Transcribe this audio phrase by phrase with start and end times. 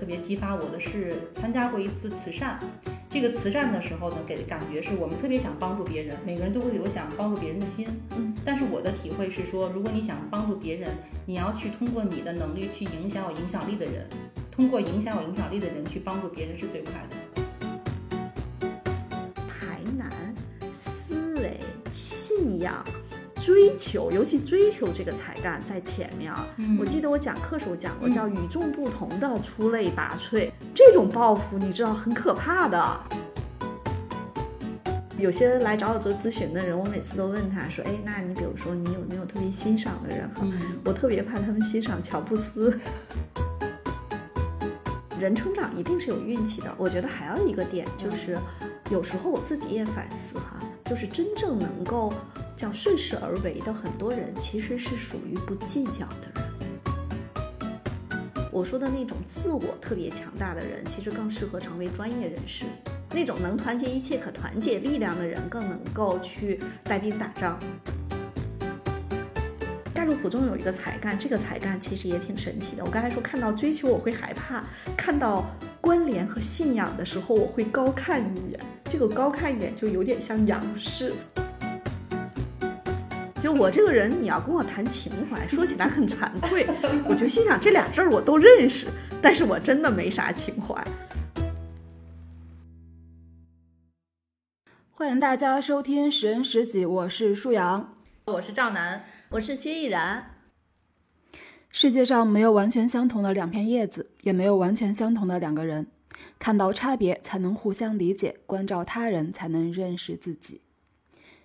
[0.00, 2.58] 特别激发我的是参加过一次慈善。
[3.10, 7.86] 这个慈善的时候呢，给的感觉是我们特别想帮助别人，每个人都会有想帮助别人的心。
[8.16, 10.90] 嗯，但是我的体会是说，如果你想帮助别人，
[11.26, 14.08] 你要去通过你的能力去影响有影响力的人，
[14.50, 17.16] 通过影响有影响力的人去帮助别人是最快的。
[19.46, 20.10] 台南
[20.72, 21.58] 思维、
[21.92, 22.82] 信仰、
[23.50, 26.46] 追求，尤其追求这个才干在前面啊。
[26.56, 33.00] 嗯我记得我讲课时候讲过，嗯叫与众不同的出类拔萃，这种抱负你知道很可怕的。
[35.18, 40.52] 有些来找我做咨询的人，我每次都问他说：“哎，那你比如说你有没有特别欣赏的人哈？”嗯
[40.84, 42.78] 我特别怕他们欣赏乔布斯。
[45.18, 48.38] 人成长一定是有运气的，我觉得还有一个点就是，
[48.92, 52.12] 有时候我自己也反思哈，就是真正能够
[52.56, 56.44] 叫顺势而为的很多人，其实是属于不计较的人。
[58.50, 62.64] 我说的那种自我特别强大的人，其实更适合成为专业人士。
[63.12, 67.56] 那种能团结一切可团结力量的人，更能够去带兵打仗。
[69.94, 72.84] 盖洛普中有一个才干，这个才干其实也挺神奇的。
[72.84, 74.64] 我刚才说看到追求我会害怕，
[74.96, 75.46] 看到
[75.80, 78.60] 关联和信仰的时候我会高看一眼。
[78.90, 81.14] 这个高看一眼就有点像仰视。
[83.40, 86.66] 就我这个人，你要跟我谈情怀，说起来很惭愧，
[87.08, 88.88] 我就心想这俩字儿我都认识，
[89.22, 90.84] 但是我真的没啥情怀。
[94.90, 97.94] 欢迎大家收听《十人十己》，我是舒阳。
[98.24, 100.34] 我是赵楠，我是薛逸然，
[101.68, 105.86] 世界上没有完全相同的两片叶子，也没有完全相同的两个人。
[106.40, 110.62] 看到差别，才能互相理解；关照他人，才能认识自己。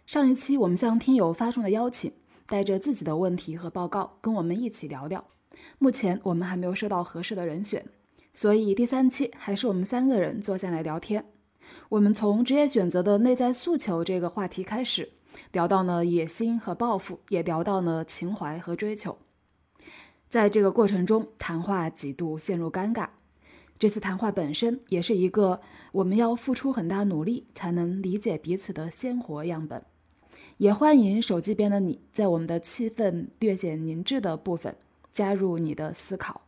[0.06, 2.14] 上一期我们向听友发送了邀请，
[2.46, 5.26] 带着自己的问题和报告，跟我们一起聊聊。
[5.80, 7.86] 目前我们还没有收到合适的人选，
[8.34, 11.26] 所以第三期还是我们三个人坐下来聊天。
[11.90, 15.12] 我们从职业选择的内在诉求这个话题开始，
[15.52, 19.18] 聊到了野心和抱负，也聊到了情怀和追求。
[20.30, 23.10] 在这个过程中，谈话几度陷入尴尬。
[23.78, 25.60] 这次谈话本身也是一个
[25.92, 29.84] 我们要付出很大努力才能理解彼此的鲜活样本。
[30.58, 34.74] 也欢迎手机边的你，在我们的气氛略显凝滞的部分
[35.12, 36.42] 加入你的思考。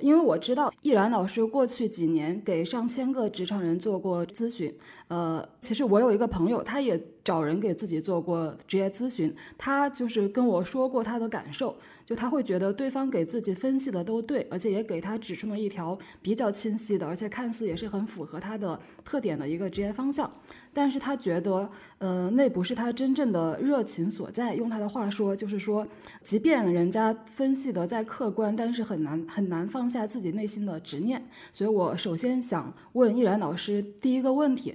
[0.00, 4.76] 因为我知道易然老师过去几年给上千个职场人做过咨询，
[5.08, 11.74] 呃，其实我有一个朋友，他也找人给自己做过职业咨询，他就是跟我说过他的感受，
[12.04, 20.30] 就他会觉得对方给自己分析的都对，而且也给他指出了一条比较清晰的，而且看似也是很符合他的特点的一个职业方向，
[20.72, 24.54] 但是他觉得，呃，那不是他真正的热情所在。
[24.54, 25.86] 用他的话说，就是说，
[26.22, 31.26] 即便人家分析的再客观，但是很难很难放下自己内心的执念。
[31.52, 34.74] 所以我首先想问易然老师第一个问题。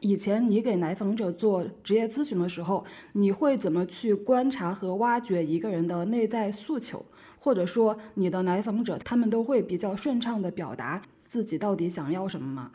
[0.00, 7.04] 以前你给来访者做职业咨询的时候，你会怎么去观察和挖掘一个人的内在诉求，
[7.38, 12.70] 或者说你的来访者他们都会比较顺畅的表达自己到底想要什么吗？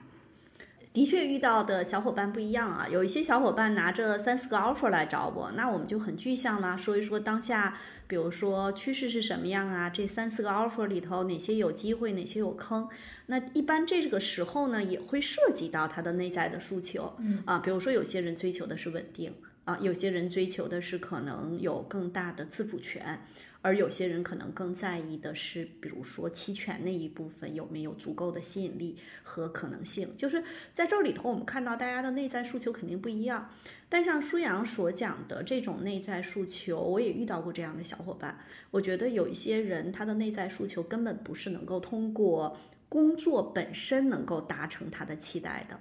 [0.94, 12.88] 的确遇到的小伙伴不一样啊，有一些小伙伴拿着三四个 offer 来找我，那我们就很具象啦，说一说当下，比如说趋势是什么样啊，这三四个 offer 里头哪些有机会，哪些有坑。
[13.26, 19.34] 那一般这个时候呢，也会涉及到他的内在的诉求，嗯啊，比如说有些人追求的是稳定
[19.66, 23.20] 啊，有些人追求的是可能有更大的自主权。
[23.62, 30.18] 而有些人可能更在意的是，比如说期权那一部分有没有足够的吸引力和可能性。
[30.18, 30.44] 就是
[30.74, 33.50] 在这里头，我们看到大家的内在诉求肯定不一样。
[33.88, 38.38] 但像舒阳所讲的这种内在诉求，我也遇到过这样的小伙伴。
[38.70, 42.58] 我觉得有一些人他的内在诉求根本不是能够通过
[42.90, 45.80] 工作本身能够达成他的期待的。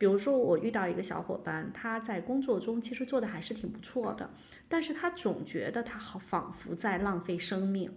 [0.00, 4.30] 比如说，我遇到一个小伙伴，他在工作中其实做的还是挺不错的，
[4.66, 7.92] 但是他总觉得他好仿佛在浪费生命，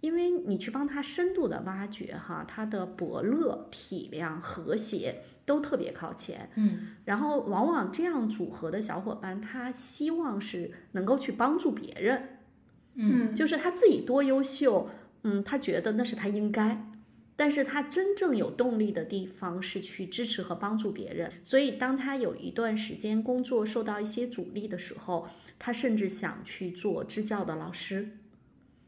[0.00, 12.38] 因为你去帮他深度的挖掘哈，他的伯乐、体谅、和谐都特别靠前，嗯，然后往往这样组合的小伙伴，他希望是能够去帮助别人，
[12.94, 14.88] 嗯，就是他自己多优秀，
[15.24, 16.90] 嗯，他觉得那是他应该。
[17.36, 25.28] 但是他真正有动力的地方是去支持和帮助别人，所以当他有一段时间工作受到一些阻力的时候，
[25.58, 28.10] 他甚至想去做支教的老师。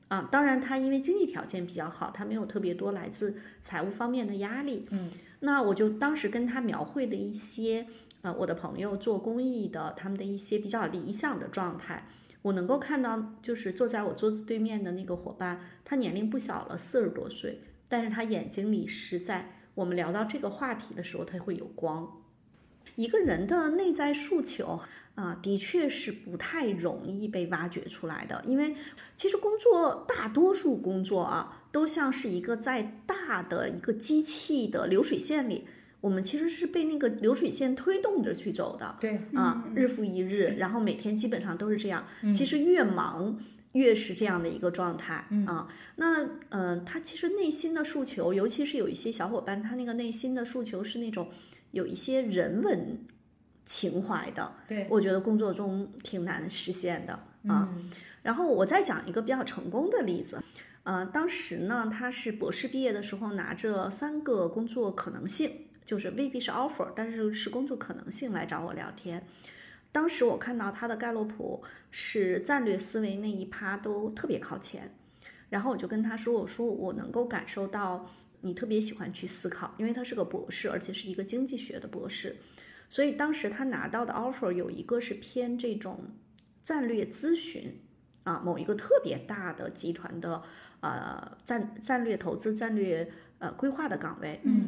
[0.08, 3.34] 啊，当然他因为经济条件比较好，他没有特别多来自
[3.64, 4.86] 财务方面的压力。
[4.90, 5.10] 嗯，
[5.40, 7.84] 那我就当时跟他描绘的一些
[8.22, 12.06] 呃我的朋友做公益的他们的一些比较理想的状态。
[12.42, 22.22] 我能够看到，就是坐在我桌子对面的那个伙伴，他年龄不小了，四十多岁，但是他眼睛里是在我们聊到这个话题的时候，他会有光。
[22.94, 24.80] 一个人的内在诉求
[25.16, 28.74] 啊，的确是不太容易被挖掘出来的，因为
[29.16, 35.66] 其实工作大多数工作啊，都像是一个在大的一个机器的流水线里，
[36.00, 38.96] 我们其实是被那个流水线推动着去走的。
[39.00, 42.06] 对啊，日复一日，然后每天基本上都是这样。
[42.32, 43.38] 其实越忙
[43.76, 45.68] 越是这样的一个状态啊。
[45.96, 51.28] 那呃，他其实内心的诉求，尤其是有一些小伙伴，他那个内心的诉求是那种
[51.70, 52.98] 有一些人文
[53.64, 54.52] 情怀的。
[54.66, 57.12] 对，我觉得工作中挺难实现的
[57.52, 57.68] 啊。
[58.22, 60.42] 然后我再讲一个比较成功的例子，
[60.82, 69.24] 呃，当时呢，他是博士毕业的时候拿着三个工作可能性，就是未必是 offer，但是是工作可能性来找我聊天。
[69.92, 74.94] 当时我看到他的盖洛普是战略思维那一趴都特别靠前，
[75.48, 78.10] 然后我就跟他说：“我说我能够感受到
[78.42, 82.36] 你特别喜欢去思考，因为他是个博士，而且是一个经济学的博士，
[82.88, 85.98] 所以当时他拿到的 offer 有一个是偏这种
[86.62, 87.80] 战略咨询
[88.24, 90.42] 啊，某一个特别大的集团的
[90.80, 94.66] 呃战战略投资、战略呃规划的岗位，嗯，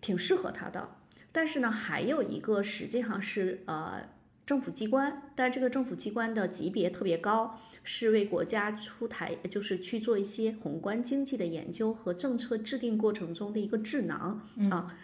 [0.00, 0.88] 挺适合他的。
[1.32, 4.08] 但是呢，还有一个实际上是呃
[4.48, 14.40] 政府机关，但这个政府机关的级别特别高，是为国家出台，就是去做一些宏观经济的研究和政策制定过程中的一个智囊
[14.70, 14.96] 啊。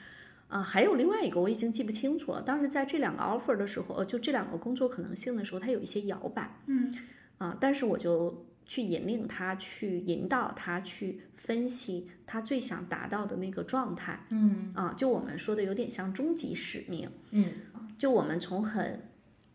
[0.48, 2.40] 啊，还有另外一个我已经记不清楚了。
[2.40, 6.58] 当时在这两个 offer 的时候，呃就这两个工作可能性的时候，它有一些摇摆。
[6.64, 6.90] 嗯，
[7.36, 14.24] 啊，但是我就去引领他，去引导他去分析他最想达到的那个状态。
[14.30, 17.10] 嗯啊，就我们说的有点像终极使命。
[17.32, 17.52] 嗯，
[17.98, 19.02] 就我们从很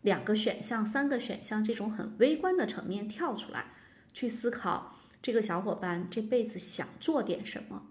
[0.02, 3.72] 两个选项、三个选项这种很微观的层面跳出来，
[4.12, 7.86] 去思考这个小伙伴这辈子想做点什么。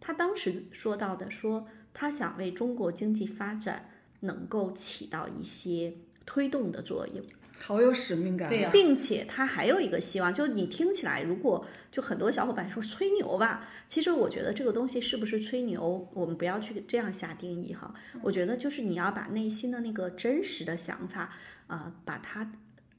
[0.00, 5.94] 他当时说到的说，他想为中国经济发展能够起到一些
[6.26, 7.24] 推动的作用。
[7.62, 8.48] 好有使命感。
[8.48, 17.94] 对呀并且他还有一个希望，就是你听起来，如果就很多小伙伴说吹牛吧，其实我觉得这个东西是不是吹牛，我们不要去这样下定义哈。
[18.22, 21.32] 我觉得就是你要把内心的那个真实的想法，
[21.68, 22.52] 呃，把它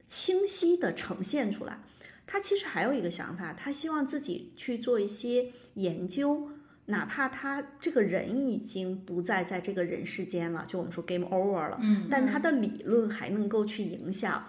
[0.07, 1.79] 清晰的呈现出来。
[2.25, 6.52] 他其实还有一个想法，他希望自己去做一些研究。
[6.85, 14.45] 哪怕他这个人已经不再在这个人世间了，就我们说 game over 了，嗯，但他的理论还能够去影响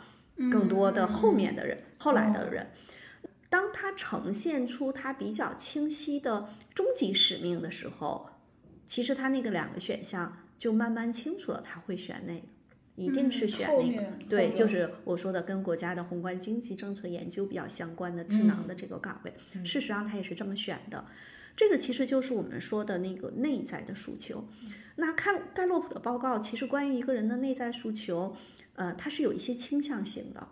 [0.51, 2.67] 更多的后面的人、后来的人。
[3.49, 8.29] 当他呈现出他比较清晰的终极使命的时候，
[8.85, 12.47] 其实他那个两个选项就慢慢清楚了，他会选哪个，
[12.97, 14.05] 一定是选那个。
[14.29, 19.33] 对，就是我说的跟国家的宏观经济政策研究比较相关的智囊的这个岗位，
[19.63, 21.05] 事实上他也是这么选的。
[21.57, 24.47] 这个其实就是我们说的那个内在的诉求。
[24.97, 28.37] 那看盖洛普的报告，其实关于一个人的内在诉求，
[28.75, 30.49] 呃，它是有一些倾向性的。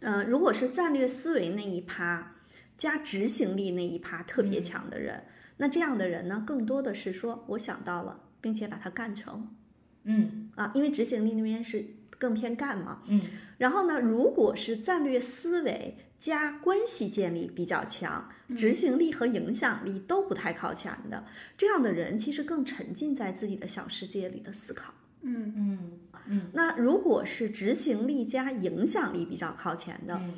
[0.00, 2.36] 呃，如果是战略思维那一趴
[2.76, 5.24] 加执行力那一趴特别强的人，
[5.56, 9.56] 那这样的人呢，更多的是说我想到了，并且把它干成
[10.04, 11.84] 嗯啊，因为执行力那边是
[12.18, 13.02] 更偏干嘛。
[13.06, 13.20] 嗯
[13.58, 21.24] 然后呢，如果是战略思维加关系建立比较强，执行力和影响力都不太靠前的
[21.56, 24.94] 这样的人，其实更沉浸在自己的小世界里的思考。
[25.22, 25.92] 嗯嗯
[26.28, 30.34] 嗯那如果是执行力加影响力比较靠前的，嗯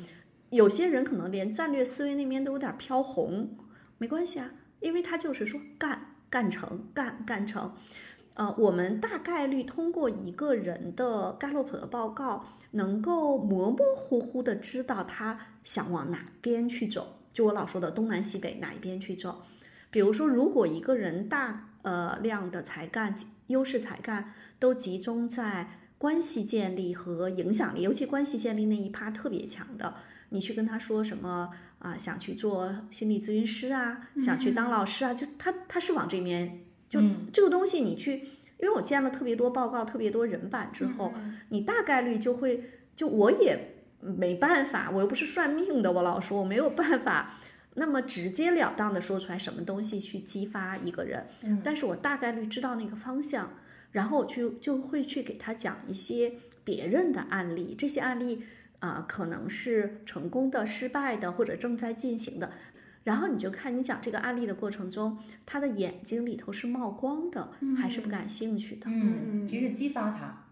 [0.49, 3.55] 有些人可能连战略思维那边都有点飘红，
[3.99, 7.73] 没关系啊，因为他就是说干干成干干成。
[8.33, 15.37] 呃，我们大概率通过一个人的盖洛普的报告，能够模模糊糊的知道他
[15.69, 17.19] 想往哪边去走。
[17.31, 19.43] 就我老说的东南西北哪一边去走。
[19.91, 23.15] 比如说，如果一个人大呃量的才干、
[23.47, 29.93] 优势才干都集中在关系建立和影响力，尤其关系建立那一趴特别强的，
[30.29, 36.99] 你去跟他说什么啊、想去做心理咨询师啊，想去当老师啊，就他他是往这边，就
[37.31, 38.13] 这个东西你去，
[38.57, 41.13] 因为我见了特别多报告、特别多人版之后，
[41.49, 42.63] 你大概率就会，
[42.95, 47.31] 就我也没办法，我又不是算命的，我老说我没有办法。
[47.75, 51.27] 那么直截了当的说出来什么东西去激发一个人，
[51.63, 53.53] 但是我大概率知道那个方向，
[53.91, 56.33] 然后我就就会去给他讲一些
[56.65, 58.43] 别人的案例，这些案例
[58.79, 62.51] 啊、呃可能是成功的、失败的或者正在进行的，
[63.05, 68.87] 然后你就看你讲这个案例的过程中，他的眼睛里头是冒光的，还是不感兴趣的？
[68.89, 70.43] 嗯，其实激发他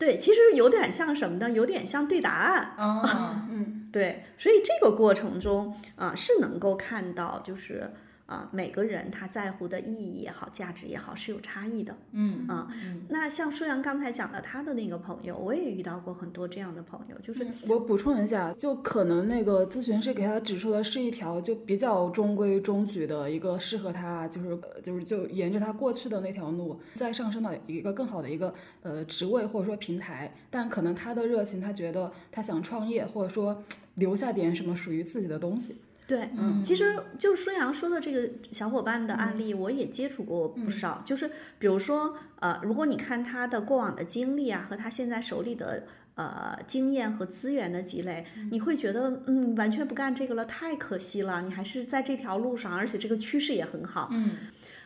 [0.00, 1.50] 对，其实有点像什么呢？
[1.50, 2.72] 有点像对答案。
[2.78, 7.92] 啊， 嗯对，所以这个过程中啊、是能够看到，就是
[8.30, 11.96] 啊、每个人他在乎的意义也好，价值也好是有差异的。
[12.12, 12.72] 嗯啊
[13.08, 33.64] 那像舒阳刚才讲的他的那个朋友，我也遇到过很多这样的朋友，就是我补充一下，就可能那个咨询师给他指出的是一条就比较中规中矩的一个适合他，就是呃就是就沿着他过去的那条路再上升到一个更好的一个呃职位或者说平台，但可能他的热情，他觉得他想创业，或者说
[33.96, 35.74] 留下点什么属于自己的东西。
[36.10, 41.00] 对，嗯其实就是舒阳说的这个小伙伴的案例，我也接触过不少。
[41.04, 45.84] 就是比如说，呃，如果你看他的过往的经历啊，和他现在手里的
[46.16, 51.42] 呃经验和资源的积累，你会觉得，嗯，完全不干这个了，太可惜了。
[51.42, 54.08] 你还是在这条路上，而且这个趋势也很好。
[54.10, 54.32] 嗯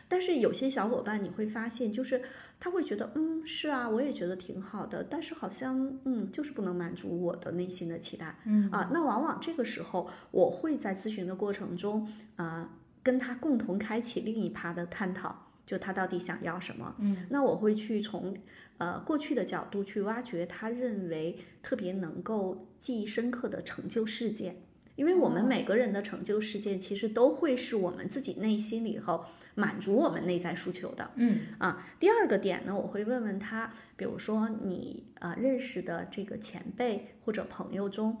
[0.07, 2.21] 但是有些小伙伴你会发现，就是
[2.59, 8.37] 他会觉得，嗯，是啊，我也觉得挺好的，但是好像，嗯，就是不能满足我的内心的期待。
[8.45, 12.69] 嗯啊，那往往这个时候，我会在咨询的过程中，啊，
[13.01, 16.95] 跟他共同开启另一趴的探讨，就他到底想要什么。
[16.99, 18.37] 嗯，那我会去从
[18.77, 24.57] 呃过去的角度去挖掘他认为特别能够记忆深刻的成就事件。
[24.95, 31.11] 因为我们每个人的成就事件，其实都会是我们自己内心里头满足我们内在诉求的。
[31.15, 38.17] 嗯啊，第二个点呢，我会问问他，比如说你啊、认识的这个前辈或者朋友中，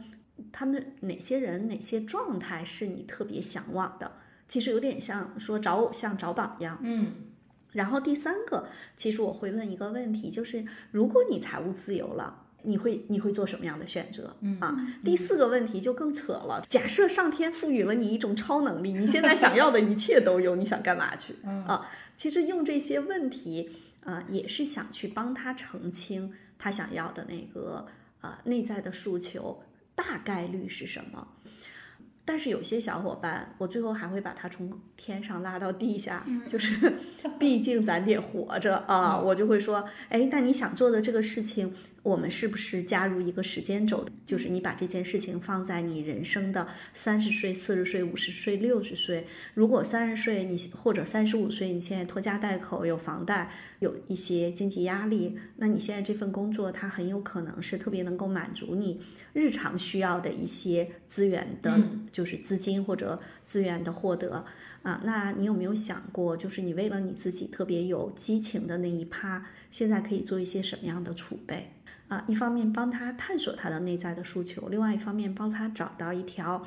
[0.51, 4.11] 他们哪些人哪些状态是你特别向往的？
[4.47, 6.79] 其实有点像说找偶像找榜样。
[6.83, 7.13] 嗯
[7.71, 12.43] 然后第三个，其实我会问一个问题，就是如果你财务自由了。
[12.65, 14.35] 你会你会做什么样的选择？
[14.41, 16.65] 嗯啊，第四个问题就更扯了。
[16.67, 21.35] 假设上天赋予了你一种超能力，你现在想要的一切都有，你想干嘛去？
[21.43, 23.71] 嗯啊，其实用这些问题，
[24.03, 27.85] 啊，也是想去帮他澄清他想要的那个
[28.21, 31.27] 呃内在的诉求大概率是什么。
[32.27, 36.91] 但是有些小伙伴，我最后还会把他从天上拉到地下，就是
[37.37, 41.71] 毕竟咱得活着啊，我就会说，哎，那你想做的这个事情，
[42.05, 44.07] 我们是不是加入一个时间轴？
[44.27, 49.25] 就是你把这件事情放在你人生的三十岁、四十岁、五十岁、六十岁。
[49.55, 59.01] 如果三十岁你或者三十五岁，你现在拖家带口，有房贷，有一些经济压力，那你现在这份工作，它很有可能是特别能够满足你
[59.33, 61.75] 日常需要的一些资源的，
[62.11, 64.45] 就是资金或者资源的获得。
[64.83, 71.71] 啊，那你有没有想过，就是你为了你自己特别有激情的那一趴，现在可以做一些什么样的储备？
[72.07, 76.63] 啊，一方面帮他探索他的内在的诉求，另外一方面帮他找到一条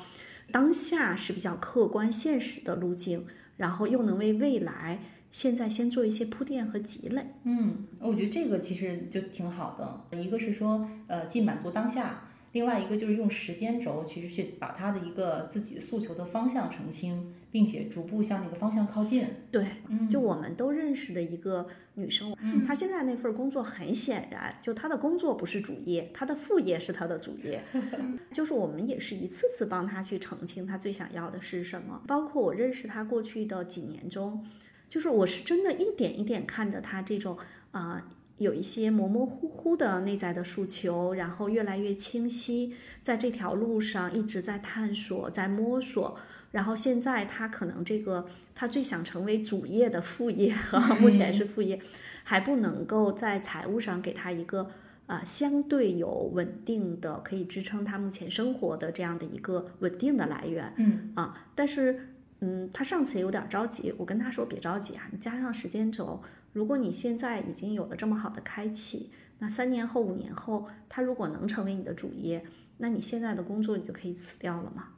[0.51, 3.25] 当下是比较客观现实的路径，
[3.57, 4.99] 然后又能为未来
[5.31, 7.25] 现在先做一些铺垫和积累。
[7.43, 10.17] 嗯，我觉得这个其实就挺好的。
[10.17, 19.27] 一个是说，呃，既满足当下，另外一个就是用时间轴，其实去把他的一个自己诉求的方向澄清，并且逐步向那个方向靠近。
[19.51, 27.61] 对，嗯就我们都认识的一个女生，她现在那份工作很显然，就她的工作不是主业，她的副业是她的主业。
[28.31, 34.45] 就是我们也是一次次帮她去澄清她最想要的是什么，包括我认识她过去的几年中，
[34.89, 37.37] 就是我是真的一点一点看着她这种
[37.71, 38.09] 啊。
[38.39, 46.17] 有一些模模糊糊的内在的诉求，然后越来越清晰，在这条路上一直在探索，在摸索，
[46.51, 51.79] 然后现在他可能这个他最想成为主业的副业哈，目前是副业，
[52.23, 54.71] 还不能够在财务上给他一个
[55.05, 61.11] 啊、相对有稳定的可以支撑他目前生活的这样的一个稳定的来源嗯。
[61.15, 62.09] 啊，但是
[62.41, 66.21] 嗯，他上次也有点着急，我跟他说别着急啊，你加上时间轴，
[66.53, 72.43] 如果你现在已经有了这么好的开启，那三年后、五年后，他如果能成为你的主业，
[72.77, 74.89] 那你现在的工作你就可以辞掉了嘛。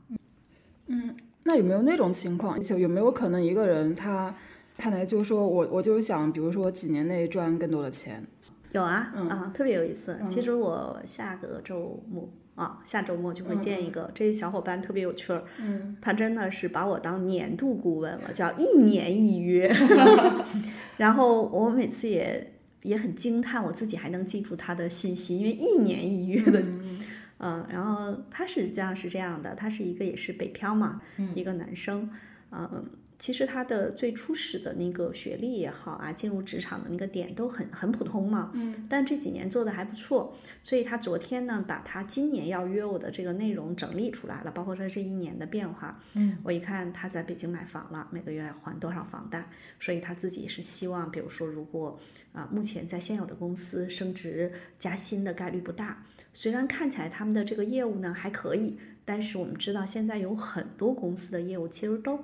[1.43, 2.61] 那有没有那种情况？
[2.61, 4.33] 就有没有可能一个人他
[4.77, 8.25] 看来就说我我就是想，比如说几年内赚更多的钱，
[8.71, 10.17] 有啊，啊，特别有意思。
[10.29, 12.29] 其实我下个周末
[12.61, 15.43] 啊，下周末就会见一个，这些小伙伴特别有趣儿。
[15.57, 19.67] 嗯，他真的是把我当年度顾问了，叫一年一约。
[20.97, 22.53] 然后我每次也
[22.83, 26.61] 也很惊叹，我自己还能记住他的信息，因为一年一约的。
[27.43, 31.01] 嗯，然后他实际上是这样的，他是一个也是北漂嘛，
[31.33, 32.07] 一个男生，
[32.51, 32.85] 嗯，
[33.21, 49.47] 其实他的最初始的那个学历也好啊，进入职场的那个点都很很普通嘛，嗯，但这几年做的还不错，所以他昨天呢，把他今年要约我的这个内容整理出来了，包括他这一年的变化，嗯，我一看他在北京买房了，每个月要还多少房贷，
[49.79, 51.99] 所以他自己是希望，比如说如果
[52.33, 56.03] 啊，目前在现有的公司升职加薪的概率不大。
[56.33, 62.19] 虽然看起来他们的这个业务呢还可以，但是我们知道现在有很多公司的业务其实都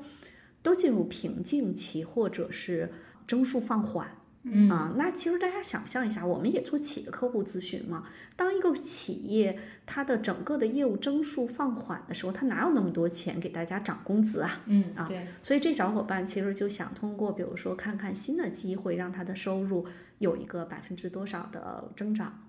[0.68, 2.92] 都进入瓶颈期，或者是
[3.26, 4.18] 增速放缓。
[4.44, 8.08] 嗯啊，那其实大家想象一下，我们也做企业客户咨询嘛。
[8.36, 14.62] 当一个企业它的整个的业务增速放缓的时候，它哪有那么多钱给大家涨工资啊？
[14.66, 19.86] 嗯啊对，所以这小伙伴其实就想通过，比如说看看新的机会，让他的收入
[20.20, 22.44] 有一个百分之多少的增长。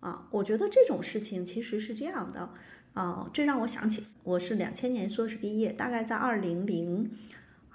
[0.00, 2.50] 啊，我觉得这种事情其实是这样的，
[2.92, 7.10] 啊，这让我想起我是两千年硕士毕业，大概在二零零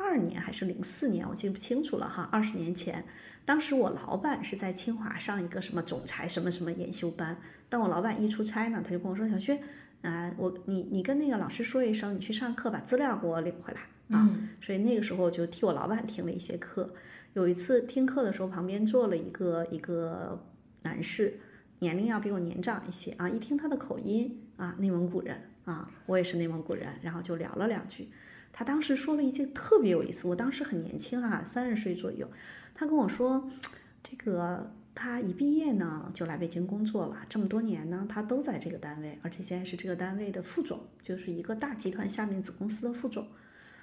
[0.01, 3.03] 二年还是零四年，我记不清楚了哈，二十年前。
[3.43, 7.37] 当时我老板是在清华上一个什么总裁什么什么研修班，
[7.67, 9.59] 当我老板一出差呢，他就跟我说：“小薛，
[10.01, 13.81] 啊、我你你跟那个老师说一声，你去上课把资料给我领回来
[14.17, 14.25] 啊。
[14.31, 16.93] 嗯所以那个时候我就替我老板听了一些课。
[17.33, 20.45] 有一次听课的时候，旁边坐了一个一个
[20.83, 21.33] 男士，
[21.79, 23.27] 年龄要比我年长一些啊。
[23.27, 28.09] 一听他的口音啊，内蒙古人啊，我也是内蒙古人，然后就聊了两句。
[28.51, 32.29] 他当时说了一句特别有意思，我当时很年轻啊，三十岁左右。
[32.73, 33.49] 他跟我说，
[34.03, 43.27] 这个他一毕业呢就来北京工作了，这么多年呢，他都在这个单位，而且现在是这个单位的副总，就是一个大集团下面子公司的副总。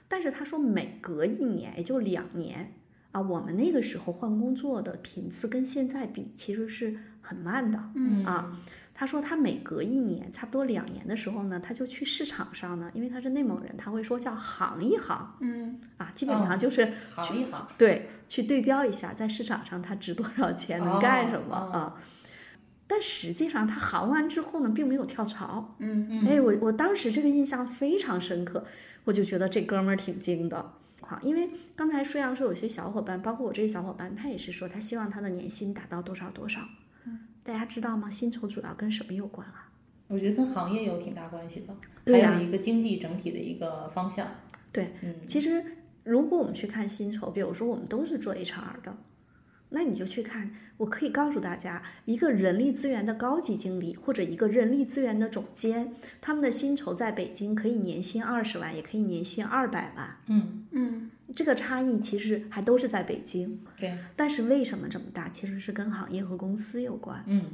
[0.08, 2.72] 但是他说，每隔一年，也就两年
[3.12, 7.90] 啊，我们那个时候换工作的频次跟现在比，其实是很慢的。
[7.94, 8.60] 嗯啊，
[8.98, 22.00] 他说他每隔一年，差不多两年的时候呢，他就去市场上呢，因为他是内蒙人，他会说叫行一行嗯啊，基本上就是行一行，对去对标一下，在市场上他值多少钱，能干什么哦啊。
[22.86, 25.76] 但实际上他行完之后呢，并没有跳槽。
[25.78, 28.64] 嗯嗯哎，我我当时这个印象非常深刻，
[29.04, 30.72] 我就觉得这哥们儿挺精的。
[31.02, 36.60] 好，因为刚才舒阳说有些小伙伴，包括我这些小伙伴，他也是说他希望他的年薪达到多少多少。
[37.46, 38.10] 大家知道吗？
[38.10, 39.70] 薪酬主要跟什么有关啊？
[40.08, 41.74] 我觉得跟行业有挺大关系的，
[42.04, 44.26] 对有一个经济整体的一个方向。
[44.72, 45.64] 对，嗯，其实
[46.04, 48.96] 如果我们去看薪酬，比如说我们都是做 HR 的，
[49.70, 63.60] 那你就去看，我可以告诉大家，一个人力资源的高级经理或者一个人力资源的总监，他们的薪酬在北京可以年薪二十万，也可以年薪二百万，嗯，嗯这个差异其实还都是在北京。
[63.76, 65.28] 对，但是为什么这么大？
[65.28, 67.22] 其实是跟行业和公司有关。
[67.26, 67.52] 嗯，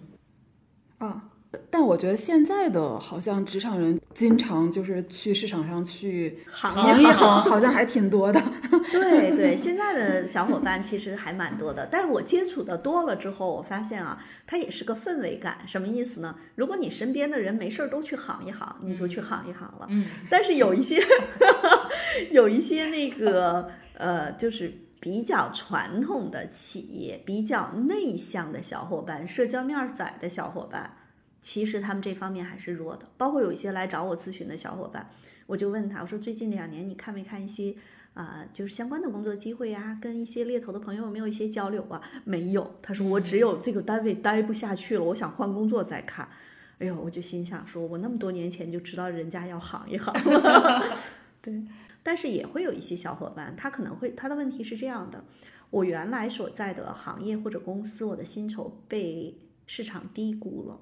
[0.99, 1.29] 啊。
[1.71, 8.43] 但我觉得现在的好像职场人经常就是去市场上去行行一行，好像还挺多的。
[8.91, 15.59] 对对，现在的小伙伴其实还蛮多的，但是我接触的多了之后，我发现啊，它也是个氛围感。
[15.67, 16.37] 什么意思呢？
[16.55, 19.87] 如果你身边的人没事儿都去行一行，你就去行一行了。
[19.91, 21.03] 嗯，但是有一些
[22.33, 30.97] 有一些那个呃，就是比较传统的企业，比较内向的小伙伴，社交面儿窄的小伙伴，
[31.43, 33.07] 其实他们这方面还是弱的。
[33.19, 35.11] 包括有一些来找我咨询的小伙伴，
[35.47, 37.75] 我就问他，我说最近两年你看没看一些
[38.15, 41.99] 啊、就是相关的工作机会呀、跟一些猎头的朋友有没有一些交流啊？
[42.25, 46.29] 没有，他说我只有这个单位待不下去了，我想换工作再看。
[46.79, 50.83] 哎呦，我就心想说，我那么多年前就知道人家要行一行了。
[51.41, 51.65] 对，
[52.03, 55.25] 但是也会有一些小伙伴，他可能会他的问题是这样的：
[55.71, 60.79] 我原来所在的行业或者公司，我的薪酬被市场低估了。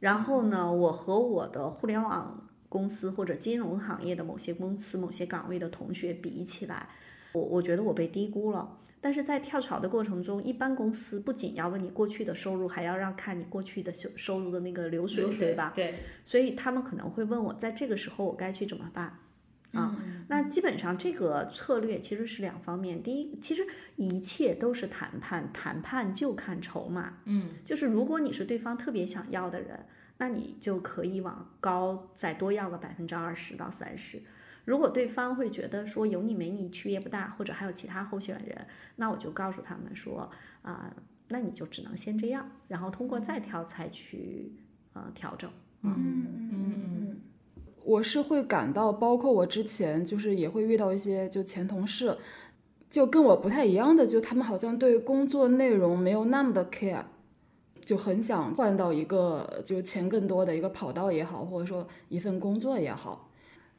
[0.00, 6.88] 然后呢，我和我的互联网公司或者金融行业的某些公司、某些岗位的同学比起来，
[7.32, 8.78] 我我觉得我被低估了。
[9.00, 15.72] 但是在跳槽的过程中，一般公司不仅要问你过去的收入，还要让看你过去的收收入的那个流水，流水对吧？？
[15.74, 19.16] 对，所以他们可能会问我，在这个时候我该去怎么办？
[19.72, 19.96] 啊，
[20.28, 23.02] 那基本上这个策略其实是两方面。
[23.02, 27.18] 第一，其实一切都是谈判，谈判就看筹码。
[27.24, 29.86] 嗯，就是如果你是对方特别想要的人，
[30.18, 34.22] 那你就可以往高再多要个百分之二十到三十。
[34.64, 40.30] 如果对方会觉得说有你没你区别不大，或者还有其他候选人，那我就告诉他们说
[40.62, 40.92] 啊、
[41.28, 44.52] 那你就只能先这样，然后通过再挑才去
[44.94, 45.50] 呃调整。
[45.82, 47.05] 嗯嗯嗯
[47.86, 52.18] 我是会感到，包括我之前就是也会遇到一些就前同事，
[52.90, 57.04] 就跟我不太一样的，就他们好像对工作内容没有那么的 care，
[57.84, 63.30] 就很想换到一个就钱更多的一个跑道也好，或者说一份工作也好。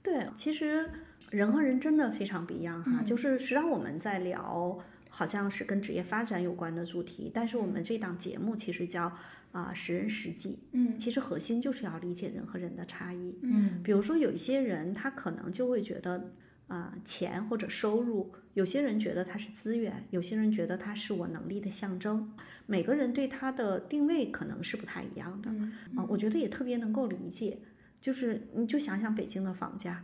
[0.02, 0.90] 对，其实
[1.30, 3.04] 人和人真的非常不一样哈。
[3.04, 9.12] 就是实际上我们在聊，好像是跟职业发展有关的主题，但是我们这档节目其实叫
[9.58, 10.60] 啊、识人识己。
[10.72, 13.38] 嗯其实核心就是要理解人和人的差异。
[13.42, 16.32] 嗯比如说有一些人他可能就会觉得
[16.68, 22.34] 啊、钱或者收入，有些人觉得它是资源，有些人觉得它是我能力的象征。
[22.66, 25.50] 每个人对它的定位可能是不太一样的。
[25.96, 27.60] 啊、我觉得也特别能够理解。
[28.02, 30.04] 就是你就想想北京的房价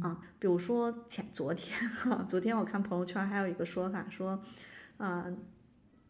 [0.00, 4.42] 啊，比如说前昨天哈， 昨天我看朋友圈还有一个说法说，
[4.96, 5.26] 啊、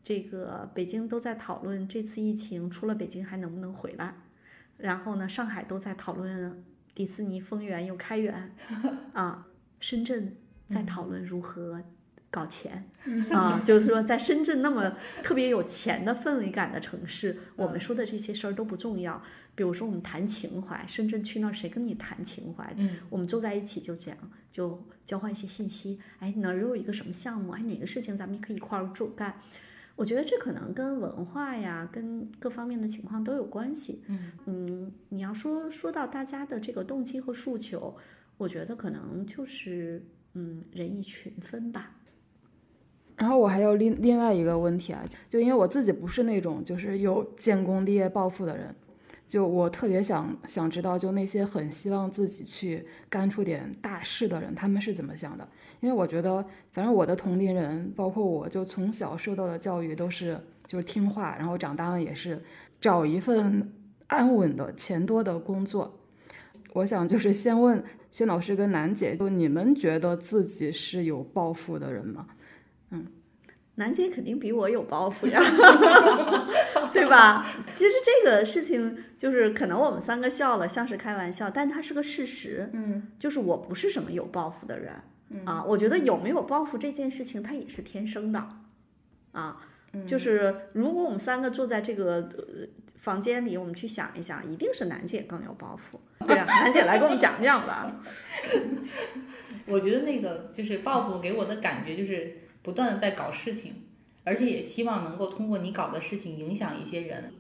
[0.03, 4.15] 这个北京都在讨论这次疫情出了北京还能不能回来，
[4.79, 8.55] 然后呢，上海都在讨论迪士尼丰园又开园，
[9.13, 9.47] 啊，
[9.79, 10.37] 深圳
[10.67, 11.83] 在讨论如何
[12.31, 12.89] 搞钱，
[13.31, 19.23] 啊，就是说在深圳那么特别有钱的氛围感的城市，我们说的这些事儿都不重要。
[19.55, 22.73] 比如说我们谈情怀，深圳去那儿谁跟你谈情怀？
[22.79, 24.17] 嗯，我们坐在一起就讲，
[24.51, 26.01] 就交换一些信息。
[26.21, 27.53] 哎，哪儿有一个什么项目？
[27.53, 29.39] 哎，哪个事情咱们可以一块儿做干？
[30.01, 34.03] 我觉得这可能跟文化呀，跟各方面的情况都有关系。
[34.47, 37.95] 嗯你要说说到大家的这个动机和诉求，
[38.39, 41.99] 我觉得可能就是嗯人以群分吧。
[43.15, 48.75] 然后我还有另另外一个问题啊，就因为我自己不是那种就是有建功立业抱负的人，
[49.31, 55.49] 就我特别想想知道，就那些很希望自己去干出点大事的人，他们是怎么想的？
[55.79, 62.43] 因为我觉得，反正我的同龄人，包括我，就从小受到的教育都是就是听话，然后长大了也是
[62.81, 63.73] 找一份
[64.09, 66.01] 安稳的、钱多的工作。
[66.73, 72.27] 我想就是先问薛老师跟楠姐，就你们觉得自己是有抱负的人吗？
[72.91, 73.07] 嗯
[73.77, 75.41] 楠姐肯定比我有抱负呀，
[76.93, 77.47] 对吧？
[77.77, 82.69] 其实这个事情就是可能我们三个笑了，像是开玩笑，但它是个事实。
[82.73, 84.95] 嗯，就是我不是什么有抱负的人，
[85.45, 88.49] 啊，我觉得有没有抱负这件事情，它也是天生的，
[89.33, 89.61] 啊，
[90.07, 92.67] 就是如果我们三个坐在这个呃
[92.99, 96.01] 房间里，我们去想一想，一定是楠姐更有抱负。
[96.27, 98.01] 对啊，楠姐来给我们讲讲吧。
[99.67, 103.75] 我觉得那个就是抱负给我的感觉就是不断的在搞事情，
[104.25, 107.35] 而且也希望能够通过你搞的事情影响一些人。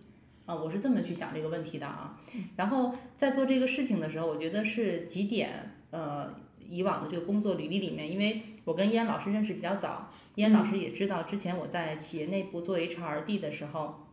[0.47, 2.19] 啊，我是这么去想这个问题的啊。
[2.57, 6.35] 然后在做这个事情的时候，我觉得是几点，呃，
[6.69, 14.07] 以往的这个工作履历里面，因为我跟燕老师认识比较早，燕老师也知道之前我在企业内部做 HRD 的时候，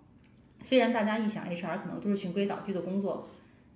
[0.62, 3.27] 虽然大家一想 HR 可能都是循规蹈矩的工作，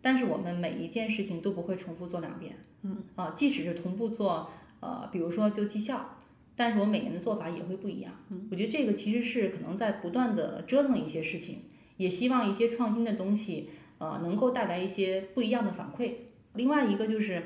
[0.02, 2.58] 但是我们每一件事情都不会重复做两遍。
[2.84, 4.52] 嗯啊，即使是同步做，
[4.82, 6.18] 呃，比如说就绩效，
[6.62, 8.14] 但是我每年的做法也会不一样。
[8.30, 11.64] 嗯，我觉得这个其实是可能在不断的折腾一些事情，
[11.98, 16.12] 也希望一些创新的东西，呃，能够带来一些不一样的反馈。
[16.54, 17.42] 另外一个就是，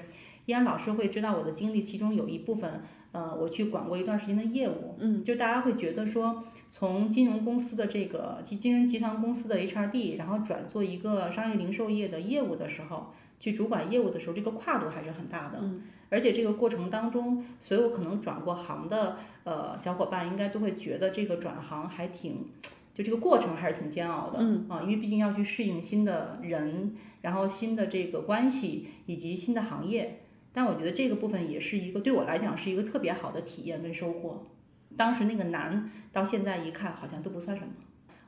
[0.48, 2.82] 依然老师会知道我的经历，其中有一部分，
[3.14, 22.48] 呃，我去管过一段时间的业务，嗯，就大家会觉得说，从金融公司的这个金金融集团公司的 HRD，然后转做一个商业零售业的业务的时候，去主管业务的时候，这个跨度还是很大的，嗯，而且这个过程当中，所有可能转过行的呃小伙伴，应该都会觉得这个转行还挺。
[22.94, 30.22] 就这个过程还是挺煎熬的，嗯啊，因为毕竟要去适应新的人，然后新的这个关系以及新的行业。
[30.54, 34.46] 但我觉得这个部分也是一个对我来讲是一个特别好的体验跟收获。
[34.96, 37.74] 当时那个难，到现在一看好像都不算什么。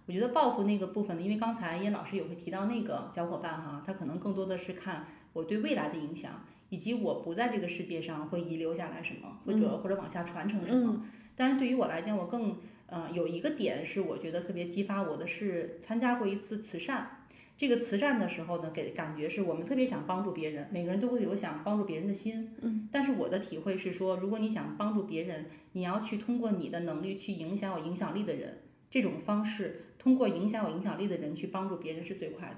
[0.07, 11.05] 我觉得报复那个部分呢，因为刚才燕老师有会提到那个小伙伴哈，他可能更多的是看我对未来的影响，以及我不在这个世界上会遗留下来什么，或者或者往下传承什么。
[11.35, 17.25] 但是对于我来讲，我更呃，有一个点是我觉得特别激发我的是参加过一次慈善。
[17.57, 22.55] 这个慈善的时候呢，给感觉是我们特别想帮助别人，每个人都会有想帮助别人的心。
[22.61, 22.87] 嗯。
[22.91, 32.55] 但是我的体会是说，如果你想帮助别人，你要去通过你的能力去影响有影响力的人，这种方式通过影响有影响力的人去帮助别人是最快的。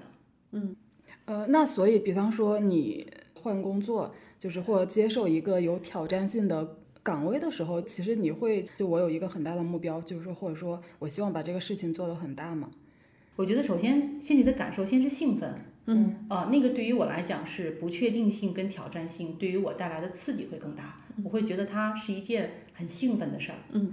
[0.52, 0.76] 嗯。
[1.24, 3.04] 呃，那所以，比方说你
[3.42, 12.70] 换工作，就是或者接受一个有挑战性的岗位的时候，其实你会就我有一个很大的目标，就是说或者说我希望把这个事情做得很大嘛。
[13.34, 15.54] 我觉得首先心里的感受先是兴奋，
[15.86, 23.92] 嗯，呃，那个对于我来讲是不确定性跟挑战性对于我带来的刺激会更大，我会觉得它是一件很兴奋的事儿，嗯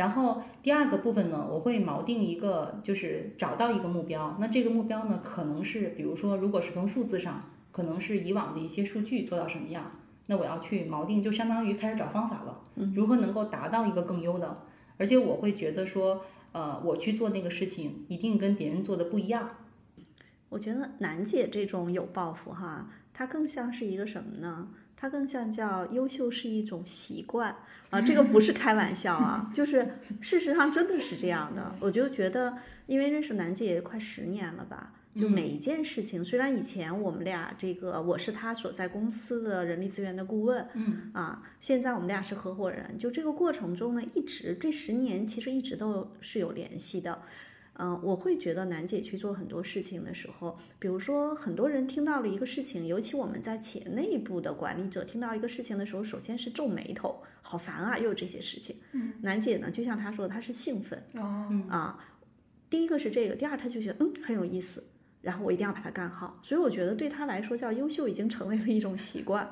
[0.00, 7.38] 然后第二个部分呢，我会锚定一个，就是找到一个目标，那这个目标呢，可能是比如说如果是从数字上，
[7.70, 9.92] 可能是以往的一些数据做到什么样，
[10.24, 12.62] 那我要去锚定，就相当于开始找方法了，
[12.94, 14.62] 如何能够达到一个更优的，
[14.96, 16.22] 而且我会觉得说。
[16.52, 19.50] 呃，我去做那个事情，一定跟别人做的不一样。
[20.48, 24.66] 我觉得楠姐这种有抱负哈，它更像是一个什么呢？
[25.00, 27.56] 它更像叫优秀是一种习惯
[27.88, 31.74] 啊，这个不是开玩笑啊， 就是事实上真的是这样的。
[31.80, 47.22] 我就觉得，因为认识楠姐也快十年了吧，就每一件事情，虽然以前我们俩这个我是她所在公司的人力资源的顾问，嗯啊，现在我们俩是合伙人，就这个过程中呢，一直这十年其实一直都是有联系的。
[47.82, 58.76] 嗯、我会觉得楠姐去做很多事情的时候，比如说很多人听到了一个事情，尤其我们在企业内部的管理者听到一个事情的时候，首先是皱眉头，好烦啊，又有这些事情。
[58.92, 61.98] 嗯，楠姐呢，就像她说的，她是兴奋哦，啊，
[62.68, 64.84] 第一个是这个，第二她就觉得嗯很有意思，
[65.22, 69.50] 然后我一定要把它干好，所以我觉得对她来说叫优秀已经成为了一种习惯。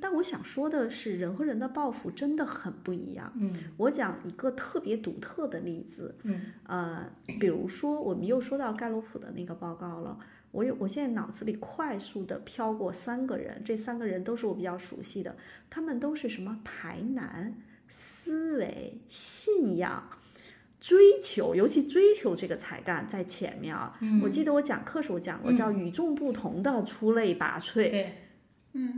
[0.00, 3.32] 但我想说的是，人和人的抱负真的很不一样。
[3.36, 10.18] 嗯我讲一个特别独特的例子，嗯呃，比如说我们又说到盖洛普的那个报告了，
[10.50, 15.36] 我有我现在脑子里快速的飘过三个人，这三个人都是我比较熟悉的，
[15.68, 17.54] 他们都是什么排难、
[17.86, 20.08] 思维、信仰。
[20.80, 23.98] 追求，尤其追求这个才干在前面啊！
[24.22, 27.90] 我记得我讲课时候讲过，叫与众不同的出类拔萃。
[27.90, 28.14] 对，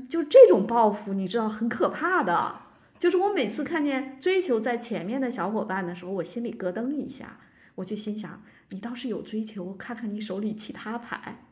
[0.08, 2.62] 就这种报复，你知道很可怕的。
[2.98, 7.40] 就是我每次看见追求在前面的小伙伴的时候，我心里咯噔一下，
[7.76, 11.46] 我就心想：你倒是有追求，看看你手里其他牌。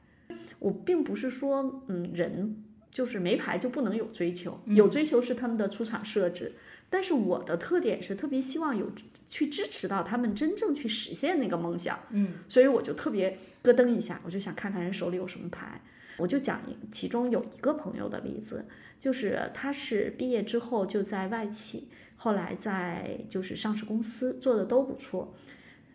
[0.58, 6.52] 我并不是说，嗯，人就是没牌就不能有追求，有追求是他们的出场设置。
[6.90, 8.90] 但是我的特点是特别希望有
[9.26, 11.98] 去支持到他们真正去实现那个梦想。
[12.10, 15.80] 嗯，所以我就特别咯噔一下，我就想看看人手里有什么牌。
[16.18, 18.66] 我就讲其中有一个朋友的例子，
[19.00, 25.34] 就是他是毕业之后就在外企，后来在就是上市公司做的都不错。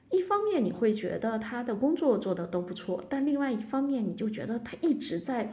[0.09, 5.51] 一方面你会觉得他的工作做的都不错，但另外一方面你就觉得他一直在，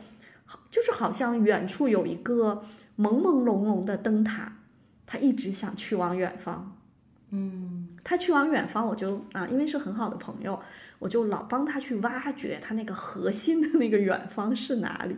[0.71, 2.63] 就是好像远处有一个
[2.99, 4.59] 朦朦胧胧的灯塔，
[5.07, 6.77] 他一直想去往远方。
[7.31, 10.61] 嗯他去往远方，我就啊，因为是很好的朋友，
[10.99, 15.17] 我就老帮他去挖掘他那个核心的那个远方是哪里。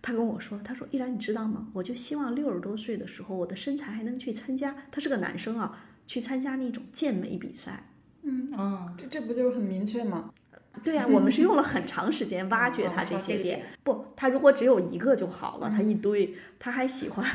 [0.00, 1.66] 他跟我说，他说：“依然，你知道吗？
[1.72, 4.76] 我就希望六十多岁的时候，我的身材还能去参加。
[4.92, 7.84] 他是个男生啊，去参加那种健美比赛。
[8.22, 10.30] 嗯啊这这不就是很明确吗？
[10.84, 13.66] 对呀、我们是用了很长时间挖掘他哦这些点。
[13.82, 17.26] 不，他如果只有一个就好了，他一堆，他还喜欢，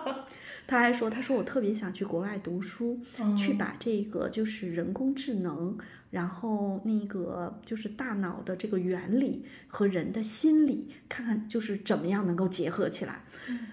[0.66, 2.98] 他还说，他说我特别想去国外读书，
[3.36, 5.78] 去把这个就是人工智能，
[6.10, 13.22] 然后那个就是大脑的这个原理和人的心理，看看就是怎么样能够结合起来。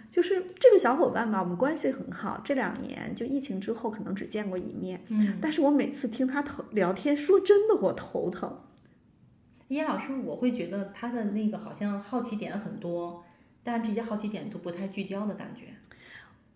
[0.07, 8.59] 就是这个小伙伴吧，我们关系很好，这两年就疫情之后可能只见过一面，嗯，但是我每次听他头聊天，说真的我头疼。
[9.69, 13.23] 叶老师，我会觉得他的那个好像好奇点很多，
[13.63, 15.72] 但这些好奇点都不太聚焦的感觉。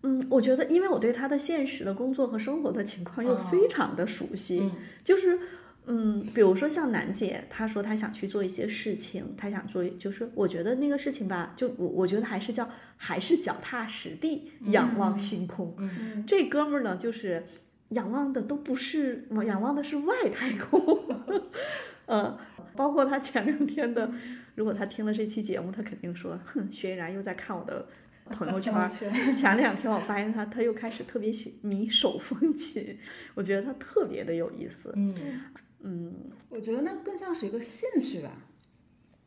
[0.02, 5.38] 嗯，我觉得，因为我对他的现实的工作和生活的情况又非常的熟悉，嗯就是，
[5.86, 15.74] 嗯，比如说像楠姐，她说她想去做一些事情，她想做，就是我觉得那个事情吧，就我我觉得还是叫还是脚踏实地，仰望星空。
[15.78, 17.44] 嗯这哥们儿呢，就是
[17.90, 21.04] 仰望的都不是，仰望的是外太空。
[22.06, 22.38] 呃，
[22.76, 24.10] 包括他前两天的，
[24.54, 27.86] 如果他听了这期节目，他肯定说，哼，薛依然又在看我的
[28.28, 28.88] 朋友 圈
[29.34, 32.98] 前两天我发现他，他又开始特别喜迷手风琴，
[33.34, 34.92] 我觉得他特别的有意思。
[34.96, 35.42] 嗯
[35.80, 36.14] 嗯
[36.48, 38.30] 我觉得那更像是一个兴趣吧。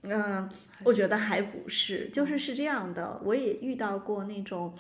[0.04, 0.50] 嗯、
[0.84, 4.74] 我觉得还不是，就是是这样的，我也遇到过那种，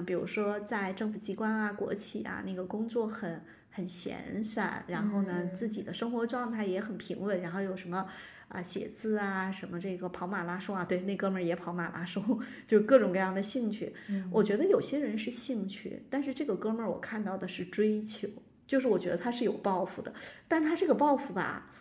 [0.00, 8.06] 嗯、比如说在政府机关啊、国企啊，那个工作很很闲散，然后呢，自己的生活状态也很平稳，然后有什么。
[8.46, 13.92] 啊，写字啊，什么这个跑马拉松啊，对，那哥们儿也跑马拉松， 就各种各样的兴趣。
[14.30, 18.28] 我觉得有些人是兴趣，但是这个哥们儿我看到的是追求，
[18.66, 20.12] 就是我觉得他是有抱负的，
[20.46, 21.72] 但他这个抱负吧，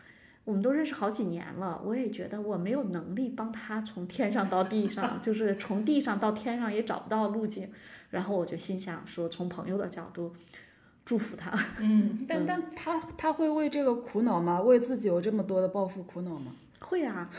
[0.45, 7.69] 我们都认识好几年了，我也觉得我没有能力帮他从天上到地上，就是从地上到天上也找不到路径，
[8.13, 10.33] 然后我就心想说，从朋友的角度
[11.03, 11.51] 祝福他。
[11.81, 14.61] 嗯但但他他会为这个苦恼吗？
[14.61, 16.53] 为自己有这么多的抱负苦恼吗？
[16.79, 17.29] 会啊，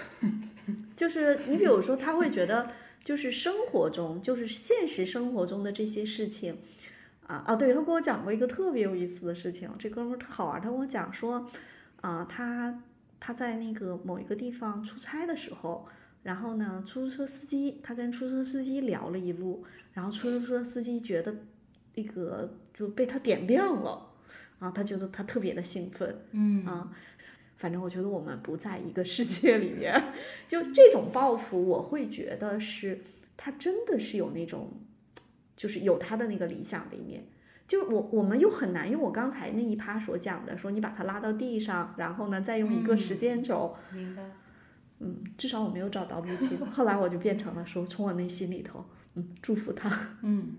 [0.96, 2.70] 就是你比如说，他会觉得
[3.04, 6.58] 就是生活中，就是现实生活中的这些事情，
[7.28, 11.48] 啊啊，对他跟我讲过一个特别有意思的事情，这哥们儿特好玩，他跟我讲说，
[12.00, 12.82] 啊，他
[13.20, 15.86] 他在那个某一个地方出差的时候，
[16.24, 21.36] 然后呢，出租车司机他跟出租车司机聊了一路，然后出租车司机觉得
[21.94, 24.10] 那个就被他点亮了，
[24.58, 26.90] 啊，他觉得他特别的兴奋，嗯啊，
[27.58, 30.02] 反正我觉得我们不在一个世界里面。
[30.48, 33.02] 就这种报复，我会觉得是
[33.36, 34.72] 他真的是有那种，
[35.54, 37.26] 就是有他的那个理想的一面。
[37.68, 44.22] 就是我我们又很难用我刚才那一趴所讲的，说你把它拉到地上，然后呢再用一个时间轴，明白。
[45.00, 46.58] 嗯，至少我没有找到路径。
[46.66, 50.16] 后来我就变成了说，从我内心里头，嗯，祝福他。
[50.22, 50.56] 嗯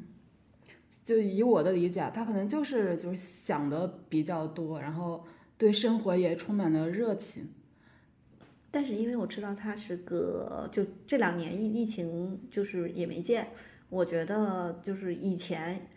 [1.03, 5.23] 就以我的理解啊，他可能就是就是想的比较多，然后
[5.55, 7.49] 对生活也充满了热情。
[8.71, 13.49] 但是因为我知道他是个，就这两年疫疫情就是也没见，
[13.89, 15.87] 我觉得就是以前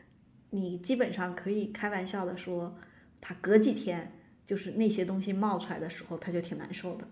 [0.50, 2.76] 你基本上可以开玩笑的说，
[3.18, 4.12] 他隔几天
[4.44, 7.08] 就是那些东西冒出来的时候，他就挺难受的。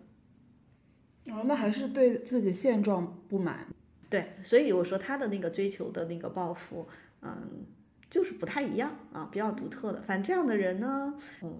[1.33, 3.67] 哦，那还是对自己现状不满。
[4.09, 6.87] 对，所以我说他的那个追求的那个抱负，
[7.23, 7.65] 嗯，
[8.09, 10.01] 就是不太一样啊，比较独特的。
[10.01, 11.59] 反正这样的人呢，嗯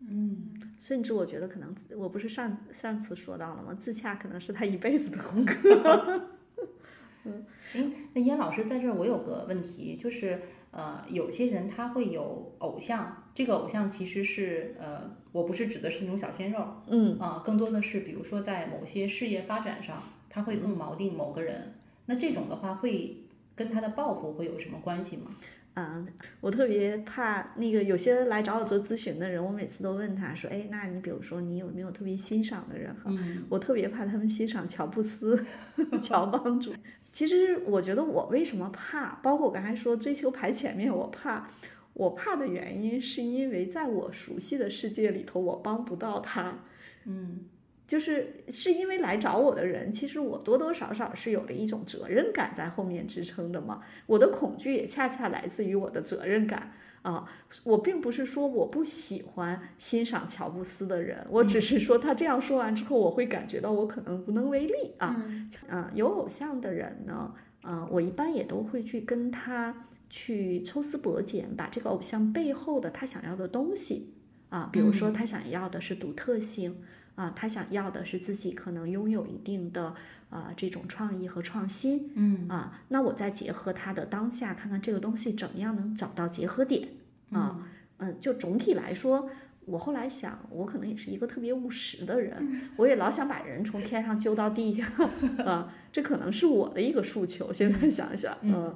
[0.00, 0.38] 嗯，
[0.78, 3.74] 甚至我觉得可能，我不是上上次说到了吗？
[3.78, 6.28] 自洽可能是他一辈子的功课。
[7.24, 10.40] 嗯，哎，那燕老师在这儿，我有个问题，就是
[10.74, 16.58] 呃，有些人他会有偶像，这个偶像其实是呃，我不是指的是那种小鲜肉，
[16.88, 21.74] 嗯啊，更多的是比如说在某些事业发展上，他会更锚定某个人。
[22.06, 25.30] 那这种的话，会跟他的抱负会有什么关系吗？
[25.76, 26.06] 嗯，
[26.40, 32.94] 我特别怕那个有些来找我做咨询的人，我每次都问他说：“哎，那你比如说你有没有特别欣赏的人？
[32.94, 33.12] 哈，
[33.48, 35.44] 我特别怕他们欣赏乔布斯、
[36.00, 36.72] 乔帮主。
[37.14, 41.48] 其实我觉得我为什么怕，包括我刚才说追求排前面，我怕，
[41.92, 46.58] 我怕的原因是因为在我熟悉的世界里头，我帮不到他。
[47.04, 47.46] 嗯。
[47.86, 53.82] 就是是因为来找我的人，其实我多多少少是有了一种责任感在后面支撑的嘛。
[54.06, 56.72] 我的恐惧也恰恰来自于我的责任感
[57.04, 57.24] 啊。
[57.62, 65.24] 我并不是说我不喜欢欣赏乔布斯的人，我只是说他这样说完之后，我会感觉到我可能无能为力啊。
[65.68, 74.14] 嗯，有偶像的人呢，啊，我一般也都会去跟他去抽丝剥茧，把这个偶像背后的他想要的东西
[74.48, 76.82] 啊，比如说他想要的是独特性。
[77.16, 79.94] 啊，他想要的是自己可能拥有一定的
[80.34, 86.88] 啊这种创意和创新，嗯啊，那我再结合他的当下，看看这个东西怎么样能找到结合点
[87.30, 87.68] 啊，
[87.98, 89.30] 嗯，就总体来说，
[89.64, 94.90] 我后来想，我可能也是一个特别务实的人，我也老想把人从天上揪到地下
[95.46, 97.52] 啊，这可能是我的一个诉求。
[97.52, 98.74] 现在想想，嗯，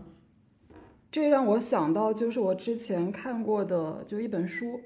[1.11, 4.81] 这让我想到就是我之前看过的就一本书。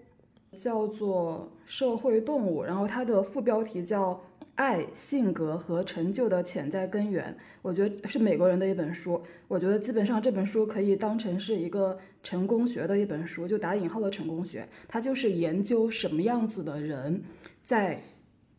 [0.56, 4.12] 叫做社会动物，然后它的副标题叫
[4.54, 7.34] 《爱、性格和成就的潜在根源》。
[7.62, 9.20] 我觉得是美国人的一本书。
[9.48, 14.68] 我觉得基本上这本书可以当成是一个成功学的一本书，就打引号的成功学。
[14.86, 17.22] 它就是研究什么样子的人
[17.64, 17.98] 在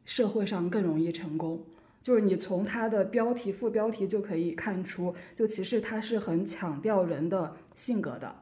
[0.04, 1.64] 社会上更容易成功。
[2.02, 8.36] 就是你从它的标题、副标题就可以看出，就其实它是很强调人的性格的。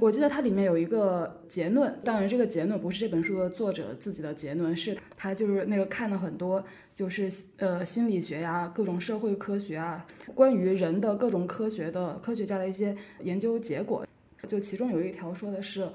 [0.00, 14.04] 我记得它里面有一个结论，当然这个结论不是这本书的作者自己的结论，是他就是那个看了很多就是呃心理学呀、各种社会科学啊，关于人的各种科学的科学家的一些研究结果，
[14.48, 15.88] 就其中有一条说的是，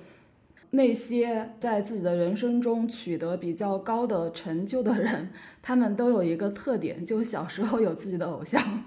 [0.70, 5.30] 那些在自己的人生中取得比较高的成就的人，
[5.62, 8.84] 他们都有一个特点，就小时候有自己的偶像。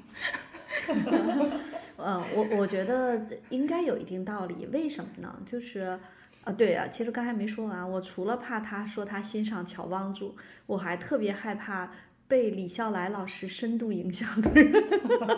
[2.04, 4.66] 嗯，我我觉得应该有一定道理。
[4.72, 5.34] 为什么呢？
[5.44, 5.98] 就是，
[6.44, 7.88] 啊，对呀，其实刚才没说完。
[7.90, 10.34] 我除了怕他说他欣赏乔帮主，
[10.66, 11.92] 我还特别害怕
[12.26, 14.72] 被李笑来老师深度影响的人。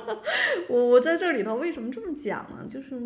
[0.68, 2.66] 我我在这里头为什么这么讲呢？
[2.70, 3.00] 就是，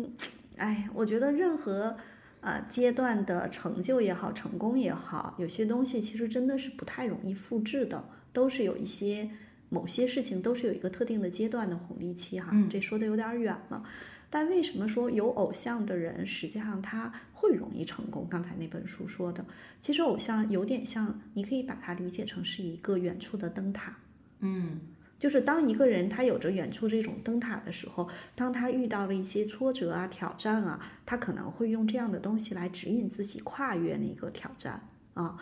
[0.57, 1.97] 哎，我觉得任何
[2.41, 9.29] 啊阶段的成就也好，成功也好，有些东西其实真的是不太容易复制的，都是有一些。
[9.69, 13.83] 某些事情都是有一个特定的阶段的红利期哈，这说的有点远了。
[14.29, 18.27] 但为什么说有偶像的人实际上他会容易成功？
[18.29, 19.45] 刚才那本书说的，
[19.79, 23.97] 其实偶像有点像，你可以把它理解成是一个远处的灯塔。
[24.39, 24.81] 嗯，
[25.17, 35.37] 就是当一个人他有着远处这种灯塔的时候，当他遇到了一些挫折啊、挑战啊，他可能会用这样的东西来指引自己跨越那个挑战啊，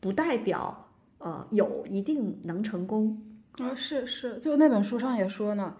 [0.00, 3.22] 不代表呃有一定能成功。
[3.58, 5.76] 啊，是是，就那本书上也说呢，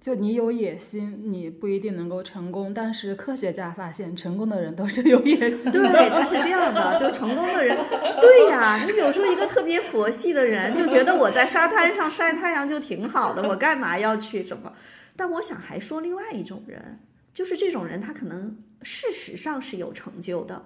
[0.00, 2.72] 就你有野心，你不一定能够成功。
[2.74, 5.80] 但是科学家发现，成功的人都是有野心的。
[5.80, 7.76] 对，他是这样的，就成功的人，
[8.20, 8.84] 对呀。
[8.84, 14.72] 你比如说一个特别佛系的人，就觉得我在沙滩上晒太阳就挺好的，我干嘛要去什么？
[15.14, 16.98] 但我想还说另外一种人，
[17.32, 20.64] 就是这种人，他可能事实上是有成就的，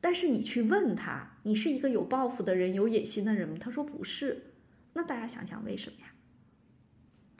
[0.00, 3.56] 但是你去问他，你是一个有抱负的人、有野心的人吗？
[3.60, 4.46] 他说不是。
[4.94, 6.06] 那大家想想为什么呀？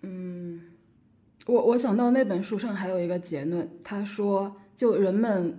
[0.02, 0.62] 嗯，
[1.46, 5.58] 我我想到那本书上还有一个结论，他说，就人们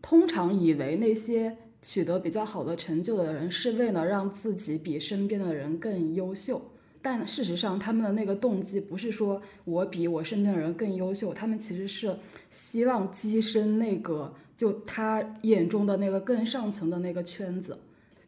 [0.00, 6.70] 通常以为那些取得比较好的成就的人是为了让自己比身边的人更优秀，
[7.00, 12.16] 但事实上他们的那个动机不是说我比我身边的人更优秀，他们其实是
[12.50, 17.78] 希望跻身那个就他眼中的那个更上层的那个圈子。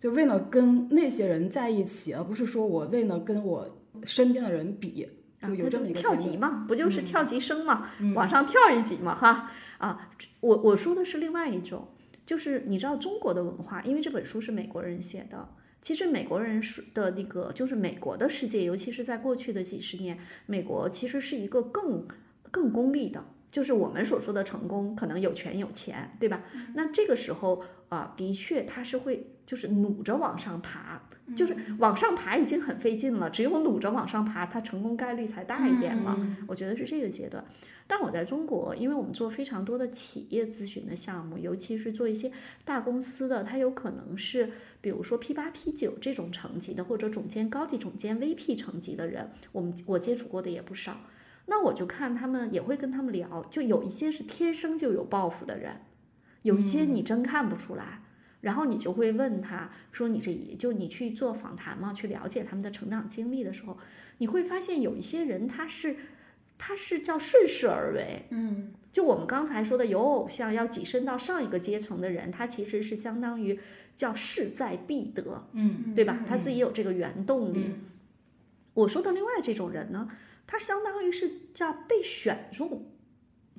[0.05, 3.67] 就为了跟那些人在一起，而不是说我为了跟我
[4.05, 5.09] 身边的人比，
[5.41, 11.89] 啊，就有这么一个节目级嘛，不就是嗯跳级生嘛，嗯往上跳一级嘛，哈啊，我我说的是另外一种，
[12.27, 15.49] 就是你知道中国的文化，因为这本书是美国人写的。
[15.81, 22.07] 其实美国人是的那个，就是美国的世界，尤其是在过去的几十年，美国其实是一个更
[22.51, 23.25] 更功利的，
[23.55, 26.43] 就是我们所说的成功，可能有权有钱，对吧？
[26.75, 31.01] 那这个时候啊、的确他是会就是努着往上爬，
[31.37, 36.19] 就是往上爬已经很费劲了，只有努着往上爬，他成功概率才大一点嘛。
[36.49, 37.45] 我觉得是这个阶段。
[37.87, 42.33] 但我在中国，因为我们做非常多的企业咨询的项目，尤其是做一些
[42.65, 44.51] 大公司的，它有可能是
[44.81, 50.99] 比如说 P 八、P 九这种层级的，或者总监、高级总监、VP 层级的人，我们我接触过的也不少。
[51.47, 55.83] 那我就看他们也会跟他们聊，就有一些是天生就有抱负的人，
[56.43, 58.01] 有一些你真看不出来。
[58.41, 63.79] 然后你就会问他说：“你这一就你去做访谈嘛，去了解他们的成长经历的时候，
[64.19, 65.97] 你会发现有一些人他是
[66.59, 73.59] 他是叫顺势而为，嗯，就我们刚才说的有偶像要跻身到上一个阶层的人，他其实是相当于
[73.97, 76.23] 叫势在必得，嗯对吧？
[76.29, 77.65] 他自己有这个原动力。
[77.65, 77.81] 嗯
[78.75, 80.07] 我说的另外这种人呢，
[80.55, 82.87] 他相当于是叫被选中，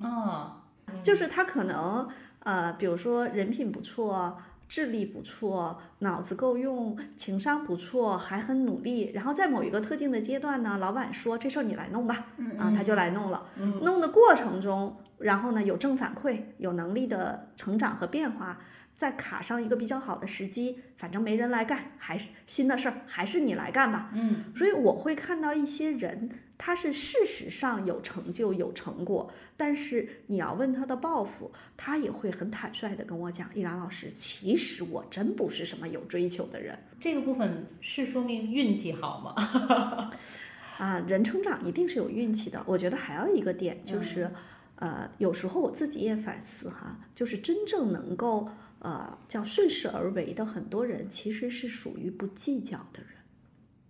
[0.00, 0.64] 啊，
[1.02, 4.38] 就是他可能呃，比如说人品不错。
[4.68, 9.12] 智力不错，脑子够用，情商不错，还很努力。
[9.14, 12.26] 然后在某一个特定的阶段呢，老板说这事儿你来弄吧，
[12.58, 13.46] 啊，他就来弄了。
[13.82, 18.58] 弄的过程中，然后呢有正反馈，有能力的成长和变化，
[18.96, 24.10] 再卡上一个比较好的时机，反正没人来干，还是新的事儿，还是你来干吧。
[24.14, 26.28] 嗯，所以我会看到一些人，
[26.58, 39.34] 他是事实上有成就、有成果，但是你要问他的抱负，他也会很坦率的跟我讲：“依然老师，其实我真不是什么有追求的人这个部分是说明运气好吗？
[40.78, 42.62] 啊。”人成长一定是有运气的。
[42.66, 44.30] 我觉得还有一个点就是，
[44.76, 48.48] 呃，有时候我自己也反思哈，就是真正能够
[48.80, 53.15] 呃叫顺势而为的很多人，其实是属于不计较的人。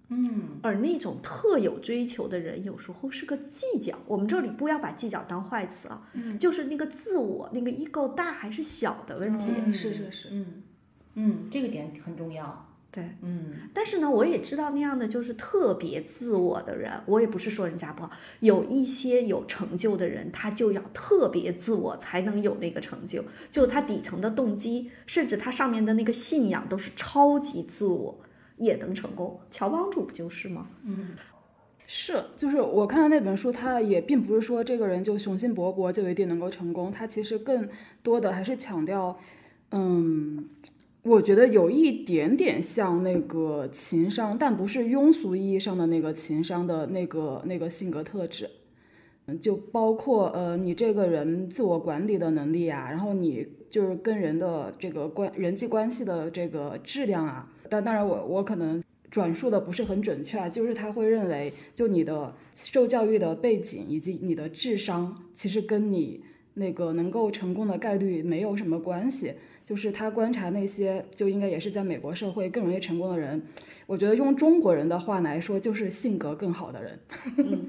[0.09, 3.99] 嗯，而那种特有追求的人，有时候是个计较。
[4.07, 9.47] 我们这里不要把计较当坏词啊，就是那个自我、那个 ego 大还是小的问题。
[9.65, 10.63] 嗯是是是嗯
[11.15, 12.69] 嗯，这个点很重要。
[12.93, 28.21] 对，嗯但是呢，我也知道那样的就是特别自我的人，我也不是说人家不好，有一些有成就的人，他就要特别自我才能有那个成就，就是他底层的动机，甚至他上面的那个信仰都是超级自我，
[28.57, 29.39] 也能成功。
[29.51, 30.69] 乔帮主不就是吗？
[30.85, 31.11] 嗯
[31.89, 37.69] 是，就是我看的那本书，他也并不是说这个人就雄心勃勃就一定能够成功，他其实更
[38.03, 39.17] 多的还是强调，
[39.71, 40.49] 嗯，
[41.03, 48.51] 我觉得有一点点像那个情商，但不是庸俗意义上的那个情商的那个那个性格特质。
[49.43, 57.53] 就包括呃，你这个人自我管理的能力啊，然后你就是跟人的这个关人际关系的这个质量啊。
[57.69, 66.23] 但当然我，我可能转述的不是很准确啊，就是他会认为，就你的受教育的背景以及你的智商，其实跟你
[66.55, 69.33] 那个能够成功的概率没有什么关系。
[69.65, 73.43] 就是他观察那些就应该也是在美国社会更容易成功的人，
[73.89, 76.97] 我觉得用中国人的话来说，就是性格更好的人。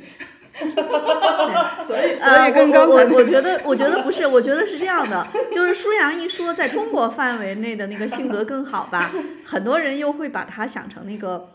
[1.82, 9.12] 所以，所呃，以跟我刚才那我我觉得，我觉得不是，我觉得是这样的，就是舒阳一说在中国范围内的那个性格更好吧，
[9.46, 11.50] 很多人又会把他想成那个。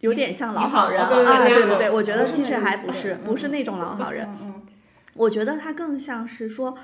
[0.00, 4.62] 有点像老好人啊，对对对我觉得其实还不是，嗯不是那种老好人，嗯嗯
[5.12, 6.74] 我觉得他更像是说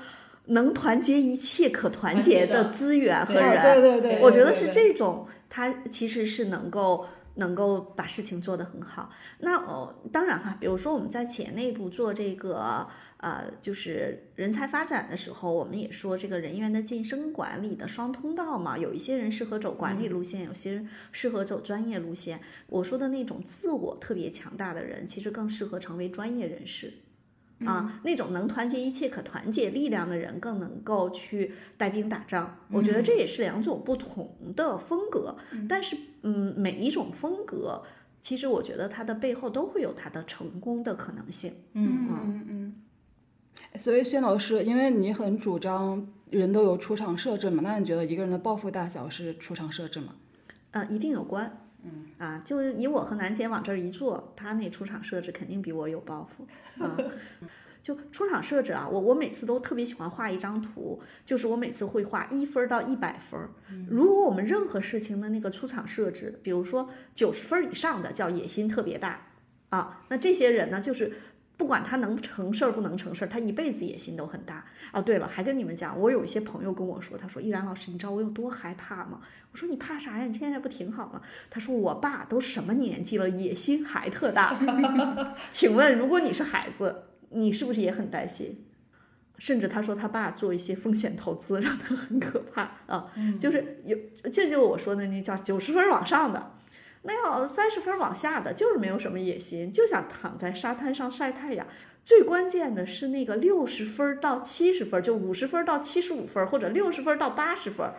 [0.45, 7.07] 能团结一切可团结的资源和人，对对对，我觉得是这种，他其实是能够
[7.37, 9.09] 能够把事情做得很好。
[9.39, 22.39] 那哦，当然哈，比如说我们在企业内部做这个呃，就是人才发展的时候，我们也说这个人员的晋升管理的双通道嘛，有一些人适合走管理路线，有些人适合走专业路线。
[22.67, 26.93] 我说的那种自我特别强大的人，其实更适合成为专业人士。
[27.65, 32.55] 啊，那种能团结一切可团结力量的人，更能够去带兵打仗。
[32.69, 35.35] 我觉得这也是两种不同的风格，
[35.67, 35.97] 但是
[36.27, 37.81] 嗯，每一种风格，
[38.19, 41.53] 其实我觉得它的背后都会有它的成功的可能性。
[41.73, 42.83] 嗯嗯嗯。
[43.77, 50.15] 所以，薛老师，因为你很主张人都有出场设置嘛，那你觉得一个人的抱负大小是出场设置吗？
[50.71, 51.61] 呃，一定有关。
[51.83, 56.45] 嗯啊，就是以我和楠姐往这儿一坐，他那出场设置肯定比我有抱负
[56.83, 56.97] 啊。
[57.87, 63.39] 就出厂设置啊，我我每次都特别喜欢画一张图，就是我每次会画一分到一百分。
[63.89, 69.27] 如果我们任何事情的那个出厂设置，比如说九十分以上的叫野心特别大
[69.69, 71.13] 啊，那这些人呢，就是
[71.55, 74.65] 不管他能成事儿不能成事儿，他一辈子野心都很大。
[74.91, 79.21] 啊，对了，还跟你们讲，我有一些朋友跟我说，他说依然老师，你知道我有多害怕吗？
[79.53, 80.25] 我说你怕啥呀？
[80.25, 81.21] 你现在不挺好吗？
[81.49, 84.59] 他说我爸都什么年纪了，野心还特大。
[85.51, 88.63] 请问，如果你是孩子，你是不是也很担心？
[89.37, 93.13] 甚至他说他爸做一些风险投资，让他很可怕啊。
[93.39, 96.53] 就是有，这就是我说的那叫九十分往上的，
[97.03, 101.67] 那要三十分往下的，就是没有什么野心，就想躺在沙滩上晒太阳。
[102.03, 107.91] 最关键的是那个六十分到七十分，就五十分到七十五分，或者六十分到八十分，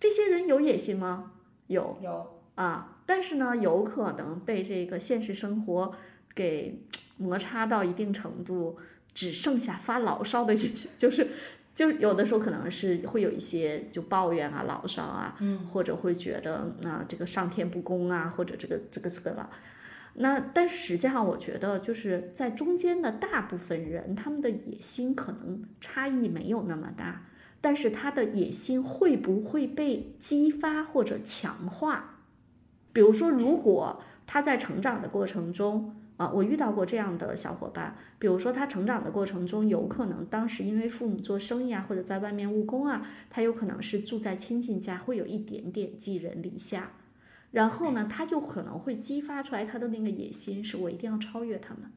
[0.00, 1.32] 这些人有野心吗？
[1.68, 5.94] 有有啊，但是呢，有可能被这个现实生活
[6.34, 6.82] 给
[7.16, 8.78] 摩擦到一定程度，
[9.14, 11.28] 只剩下发牢骚的野心， 就是
[11.74, 19.50] 就是有的时候可能是会有一些就抱怨啊、牢骚啊，嗯，或者会觉得那、这个上天不公啊，或者这个这个这个了。
[20.14, 27.24] 那但实际上，我觉得就是在中间的大部分人，他们的野心可能差异没有那么大，
[27.62, 32.18] 但是他的野心会不会被激发或者强化？
[32.92, 46.92] 比如说，如果他在成长的过程中，啊，我遇到过这样的小伙伴，比如说他成长的过程中，有可能当时因为父母做生意啊，或者在外面务工啊，他有可能是住在亲戚家，会有一点点寄人篱下。
[47.50, 51.90] 然后呢，他就可能会激发出来他的那个野心，是我一定要超越他们。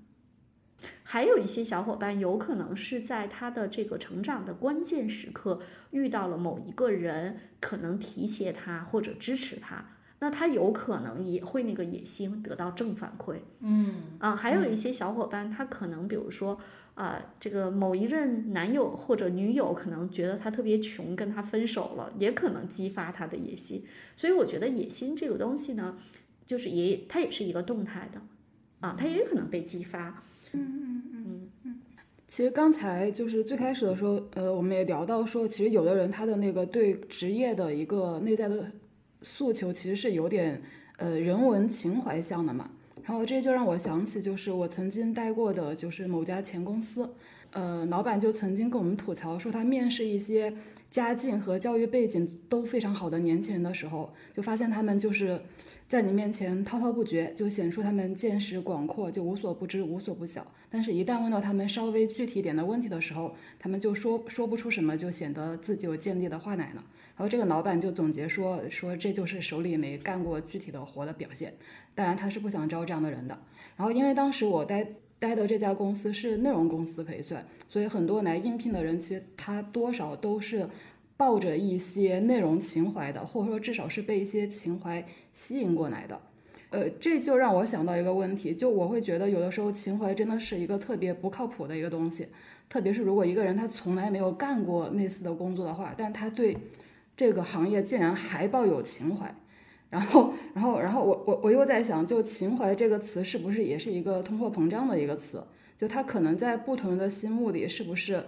[1.04, 5.62] 还有一些小伙伴，有可能是在他的这个成长的关键时刻
[5.92, 9.95] 遇到了某一个人，可能提携他或者支持他，
[10.26, 13.36] 那他有可能也会那个野心得到正反馈。
[13.60, 16.60] 嗯啊，还有一些小伙伴，他可能比如说
[16.96, 23.84] 啊，这个某一任男友或者女友可能觉得他特别穷，跟他分手了，也可能激发他的野心。
[24.18, 25.96] 所以我觉得野心这个东西呢，
[26.44, 28.20] 就是也它也是一个动态的，
[28.80, 30.24] 啊，它也有可能被激发。
[30.54, 31.82] 嗯嗯嗯嗯
[32.28, 38.72] 其实刚才就是最开始的时候，呃，我们也聊到说，其实有的人他的那个对职业的一个内在的
[39.26, 40.62] 诉求，其实是有点
[40.98, 42.70] 呃人文情怀向的嘛。
[43.04, 47.14] 然后这就让我想起，就是我曾经待过的就是某家前公司，
[47.52, 50.54] 呃，老板就曾经跟我们吐槽说，他面试一些
[50.90, 55.42] 家境和教育背景都非常好的年轻人的时候，就发现他们就是
[55.88, 60.48] 在你面前滔滔不绝，就显出他们见识广阔，就无所不知、无所不晓。
[60.70, 66.84] 但是，一旦问到他们稍微具体点的问题的时候，他们就说说不出什么，就显得自己有见地的话奶了。
[67.18, 71.54] 然后这个老板就总结说说这就是手里没干过具体的活的表现。
[71.94, 73.38] 当然，他是不想招这样的人的。
[73.78, 74.86] 然后，因为当时我待
[75.18, 80.68] 待的这家公司是内容公司可以算，所以很多来应聘的人其实他多少都是
[81.16, 86.20] 抱着一些内容情怀的，或者说至少是被一些情怀吸引过来的。
[86.72, 92.28] 呃，这就让我想到一个问题，就我会觉得有的时候情怀真的是一个特别不靠谱的一个东西，
[92.68, 96.58] 特别是如果一个人他从来没有干过类似的工作的话，但他对
[97.16, 99.34] 这个行业竟然还抱有情怀，
[99.90, 105.44] 然后，然后，然后我我我又在想，就情怀这个词是不是也是一个通货膨胀的一个词？
[105.78, 108.24] 就它可能在不同人的心目里是不是？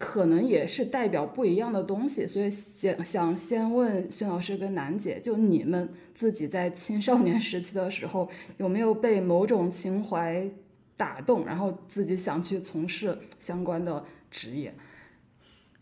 [0.00, 10.48] 可能也是代表不一样的东西，所以想想先问孙老师跟楠姐，就你们自己在青少年时期的时候，有没有被某种情怀
[10.96, 14.72] 打动，然后自己想去从事相关的职业？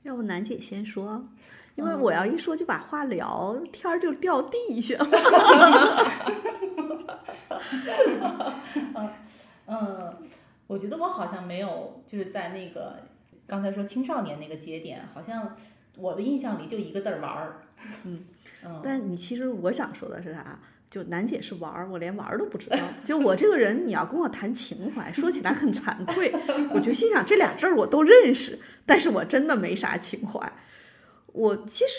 [0.02, 1.28] 要不楠姐先说，
[1.76, 4.96] 因为我要一说就把话聊天儿就掉地下。
[9.66, 10.14] 嗯，
[10.66, 12.96] 我觉得我好像没有，就是在那个
[13.46, 15.54] 刚才说青少年那个节点，好像
[15.96, 17.62] 我的印象里就一个字儿玩儿。
[18.04, 18.20] 嗯
[18.64, 20.58] 嗯，但你其实我想说的是啥？
[20.88, 22.78] 就楠姐是玩儿，我连玩儿都不知道。
[23.04, 26.32] 就我这个人，你要跟我谈情怀，说起来很惭愧。
[26.72, 30.40] 我就心想这俩字儿我都认识，但是我真的没啥情怀。
[31.36, 31.94] 我其实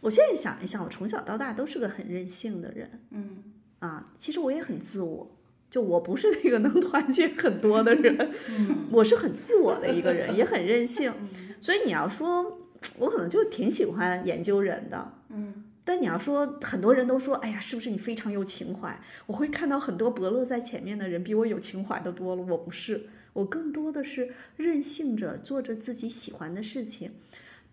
[0.00, 2.88] 我现在想一想，我从小到大都是个很任性的人。
[3.10, 3.42] 嗯
[3.80, 5.28] 啊，其实我也很自我，
[5.68, 11.12] 就我不是那个能团结很多的人，嗯我是很自我的一个人，也很任性。
[11.60, 12.58] 所以你要说，
[12.98, 15.12] 我可能就挺喜欢研究人的。
[15.30, 19.00] 嗯但你要说，很多人都说，哎呀，是不是你非常有情怀？
[19.26, 22.42] 我会看到很多伯乐在前面的人比我有情怀的多了。
[22.42, 27.12] 我不是，我更多的是任性着做着自己喜欢的事情。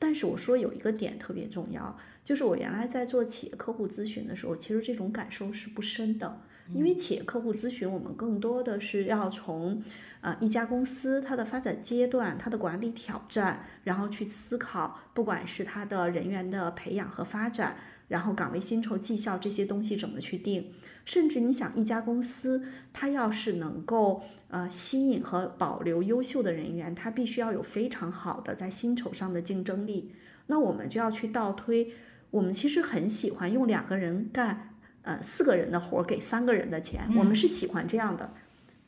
[0.03, 6.41] 但是我说有一个点特别重要，就是我原来在做企业客户咨询的时候，其实这种感受是不深的。
[6.73, 9.81] 因为企业客户咨询，我们更多的是要从
[10.19, 17.77] 呃一家公司它的发展阶段、它的管理挑战，然后去思考，不管是它的人员的培养和发展，
[18.09, 20.73] 然后岗位薪酬绩效这些东西怎么去定，
[21.05, 30.13] 甚至你想一家公司它要是能够呃吸引和保留优秀的人员，它必须要有非常好的在薪酬上的竞争力。
[30.47, 31.93] 那我们就要去倒推，
[32.29, 38.33] 我们其实很喜欢用两个人干，呃，四个人的活儿给三个人的钱，我们是喜欢这样的，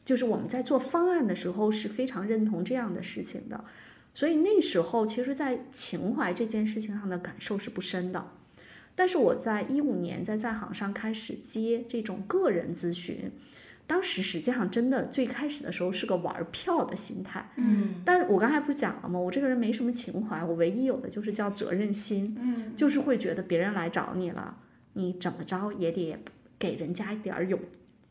[0.04, 3.64] 就是我们在做方案的时候是非常认同这样的事情的，
[4.14, 8.32] 所以那时候其实，在情怀这件事情上的感受是不深的，
[8.96, 13.32] 但是我在一五年在在行上开始接这种个人咨询。
[13.88, 19.20] 当时实际上真的最开始的时候是个玩票的心态，嗯，但我刚才不是讲了吗？
[19.20, 24.58] 我这个人没什么情怀，我唯一有的就是叫责任心，嗯，就是会觉得别人来找你了，
[24.94, 26.18] 你怎么着也得
[26.58, 27.60] 给人家一点儿有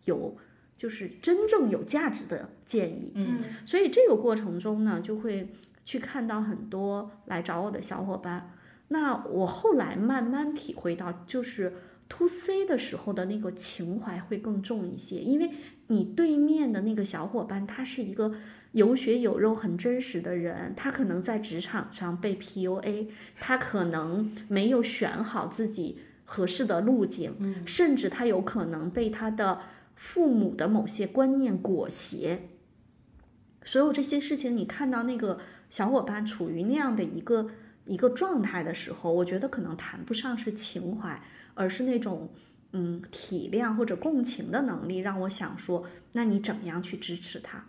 [0.05, 0.37] 有
[0.77, 5.49] 就是真正有价值的建议，嗯，所以这个过程中呢，就会
[5.85, 8.53] 去看到很多来找我的小伙伴。
[8.89, 11.73] 那我后来慢慢体会到，就是
[12.09, 15.51] to C 的时候的那个情怀会更重一些，因为
[15.87, 18.35] 你对面的那个小伙伴，他是一个
[18.73, 23.09] 有血有肉、很真实的人，他可能在职场上被 PUA，
[23.41, 29.61] 他可能没有选好自己合适的路径，甚至他有可能被他的
[29.95, 32.51] 父母的某些观念裹挟。
[33.65, 35.39] 所有这些事情，你看到那个
[35.71, 37.49] 小伙伴处于那样的一个
[37.87, 41.21] 一个状态的时候，我觉得可能谈不上是情怀，
[41.55, 42.29] 而是那种
[42.73, 47.65] 嗯体谅或者共情的能力，让我想说，那你怎么样去支持他？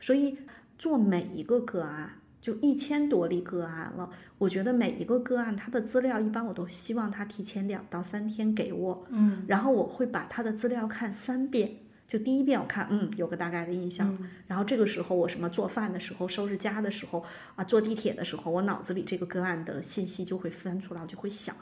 [0.00, 0.36] 所以
[0.78, 2.10] 做每一个个案，
[2.40, 11.70] 就一千多例个案了，我觉得每一个个案，他的资料一般我都希望他提前两到三天给我，嗯，然后我会把他的资料看三遍。
[12.10, 21.54] 就第一遍我看，嗯，有个大概的印象，然后这个时候我什么做饭的时候、收拾家的时候啊、坐地铁的时候，我脑子里这个个案的信息就会翻出来，我就会想。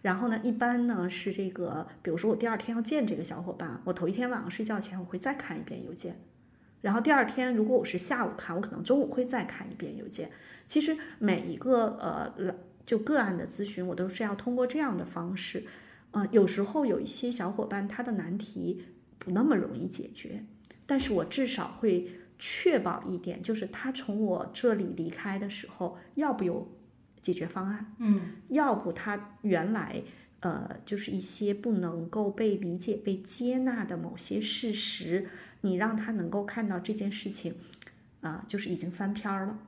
[0.00, 6.20] 然后呢，一般呢是这个，比如说我第二天要见这个小伙伴，我头一天晚上睡觉前我会再看一遍邮件，
[6.82, 10.30] 然后第二天如果我是下午看，我可能中午会再看一遍邮件。
[10.68, 12.54] 其实每一个呃来
[12.86, 15.64] 就个案的咨询，我都是要通过这样的方式。
[16.12, 18.84] 呃，有时候有一些小伙伴他的难题
[19.20, 20.44] 不那么容易解决，
[20.86, 26.68] 但是我至少会确保一点，就是他从我这里离开的时候，要不有
[27.20, 30.02] 解决方案，嗯，要不他原来
[30.40, 35.28] 呃就是一些不能够被理解、被接纳的某些事实，
[35.60, 37.54] 你让他能够看到这件事情，
[38.22, 39.58] 啊、就是已经翻篇儿了。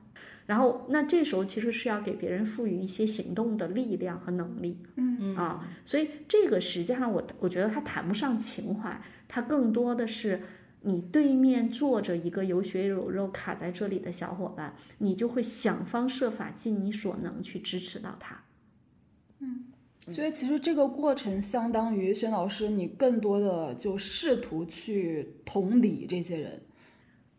[0.45, 10.41] 然后，那这时候其实是要给别人赋予一些行动的力量和能力，嗯啊，所以这个实际上我我觉得它谈不上情怀，它更多的是
[10.81, 18.43] 你对面坐着一个有血有肉卡在这里的小伙伴，你就会想方设法尽你所能去支持到他。
[19.39, 19.65] 嗯
[20.09, 26.61] 所以其实这个过程相当于轩老师，你更多的就试图去同理这些人。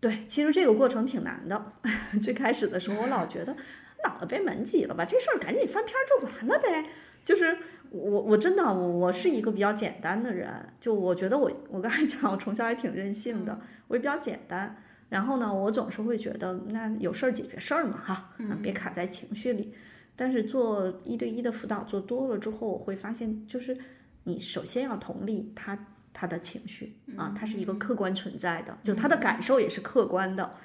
[0.05, 1.73] 对，其实这个过程挺难的。
[2.21, 3.57] 最开始的时候，我老觉得
[4.05, 6.91] 脑子被门挤了吧，这事儿赶紧翻篇儿就完了呗。
[7.25, 7.57] 就是
[7.89, 10.47] 我我真的我我是一个比较简单的人，
[10.79, 14.77] 就我觉得我我刚才讲，我从小也挺任性的，我也比较简单。
[15.09, 19.73] 然后呢，我总是会觉得那有事儿解决事儿嘛，哈，啊别卡在情绪里。
[20.15, 23.79] 但是做一对一的辅导做多了之后，我会发现，就是
[24.25, 25.79] 你首先要同理他
[26.15, 30.59] 他的情绪啊，他是一个客观存在的，就他的感受也是客观的。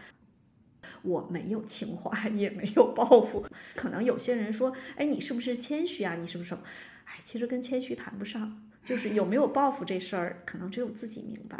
[1.01, 3.45] 我没有情怀，也没有抱负。
[3.75, 6.15] 可能有些人说，哎，你是不是谦虚啊？
[6.15, 6.55] 你是不是？
[7.03, 11.57] 哎，其实跟谦虚谈不上，就是有没有抱负这事儿，可能只有自己明白。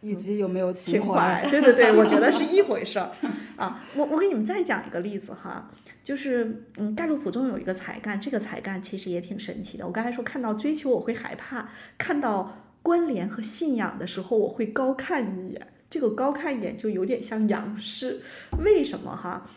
[0.00, 1.46] 以及有没有情怀？
[1.48, 3.12] 对对对，我觉得是一回事儿
[3.56, 3.84] 啊。
[3.94, 5.70] 我我给你们再讲一个例子哈，
[6.02, 9.86] 就是嗯，盖洛普中有一个才干，这个才干其实也挺神奇的。
[9.86, 15.68] 我刚才说看到追求我会害怕，看到关联和信仰的时候我会高看一眼。
[15.88, 18.22] 这个高看一眼就有点像仰视，
[18.64, 19.48] 为什么哈？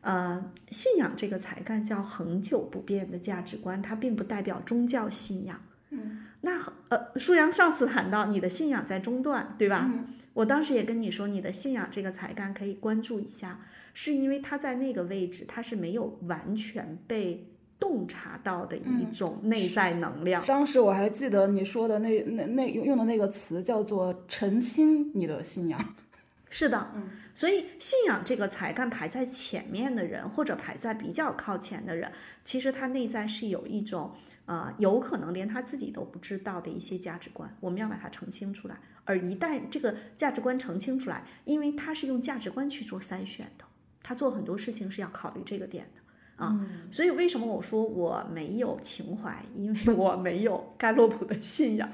[0.00, 5.60] 呃，信仰这个才干叫恒久不变的价值观，它并不代表宗教信仰。
[5.90, 6.58] 嗯，那
[6.88, 9.90] 呃，舒阳上次谈到你的信仰在中断，对吧？
[9.90, 13.60] 嗯我当时也跟你说，你的信仰这个才干可以关注一下，
[13.92, 20.44] 是因为它在那个位置，它是没有完全被洞察到的一种内在能量。
[20.46, 25.94] 当时我还记得你说的那那那用用的那个词叫做澄清你的信仰。
[26.50, 32.12] 是的，嗯所以信仰这个才干排在前面的人，或者排在比较靠前的人，
[32.44, 34.12] 其实他内在是有一种
[34.46, 38.78] 呃，有可能连他自己都不知道的一些价值观，我们要把它澄清出来。
[39.04, 43.64] 而一旦这个价值观澄清出来，因为他是用价值观去做筛选的，
[44.00, 46.00] 他做很多事情是要考虑这个点的。
[46.36, 49.44] 啊，所以为什么我说我没有情怀？
[49.54, 51.88] 因为我没有盖洛普的信仰，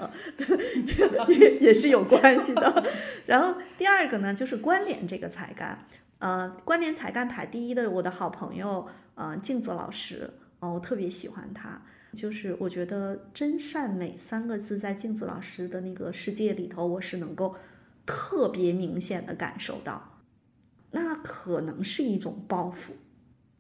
[1.29, 2.85] 也也是有关系的。
[3.27, 5.87] 然后第二个呢，就是关联这个才干。
[6.21, 11.81] 呃，关联才干排第一的我的好朋友，呃，镜子老师，哦，我特别喜欢他。
[12.13, 17.55] 就是我觉得真善美三个字在镜子老师的那个世界里头，我是能够
[18.05, 20.19] 特别明显的感受到，
[20.91, 22.95] 那可能是一种报复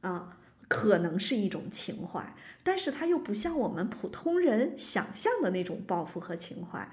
[0.00, 0.36] 啊。
[0.70, 6.88] 可能是一种情怀，但是它又不像我们普通人想象的那种抱负和情怀。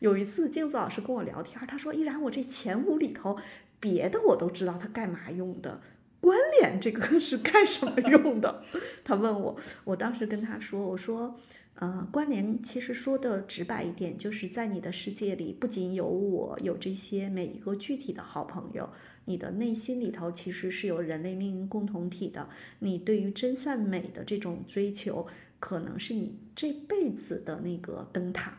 [0.00, 3.38] 有一次，镜子老师跟我聊天，他说：“依然，我这前五里头，
[3.78, 5.80] 别的我都知道它干嘛用的，
[6.20, 8.64] 关联这个 是干什么用的？”
[9.04, 11.38] 他问我，我当时跟他说：“我说，
[11.76, 18.90] 呃，关联其实说的直白一点，就是在你的世界里，不仅有我，有这些每一个具体的好朋友。”
[19.24, 22.48] 你的内心里头其实是有人类命运共同体的，
[22.80, 25.26] 你对于真善美的这种追求，
[25.58, 28.58] 可能是你这辈子的那个灯塔。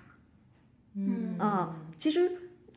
[0.93, 2.29] 嗯啊，其实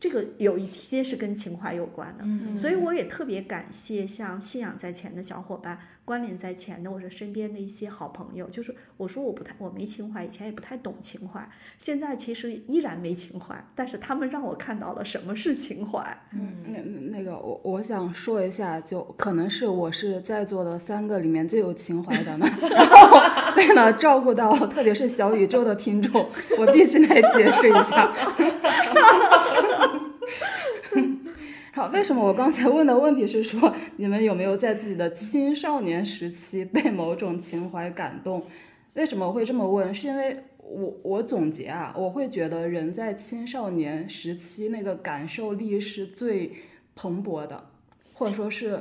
[0.04, 5.78] 这个有一些是跟情怀有关的，所以我也特别感谢像信仰在前的小伙伴。
[6.04, 11.48] 关联在前的，我是身边的一些好朋友，就是我说我不太我没情怀，以前也不太懂情怀，
[11.78, 16.04] 现在其实依然没情怀，但是他们让我看到了什么是情怀。
[16.34, 16.78] 嗯，那
[17.16, 23.18] 那个我我想说一下，就可能是我是在座的三个里面最有情怀的呢， 然后
[23.56, 26.28] 为了照顾到特别是小宇宙的听众，
[26.58, 28.14] 我必须来解释一下。
[31.74, 38.40] 好，为什么我刚才问的问题是说，你们有没有在自己的青少年时期被某种情怀感动？
[38.92, 39.92] 为什么会这么问？
[39.92, 46.52] 是因为我我总结啊，我会觉得人在青少年时期那个感受力是最
[46.94, 47.70] 蓬勃的，
[48.12, 48.80] 或者说是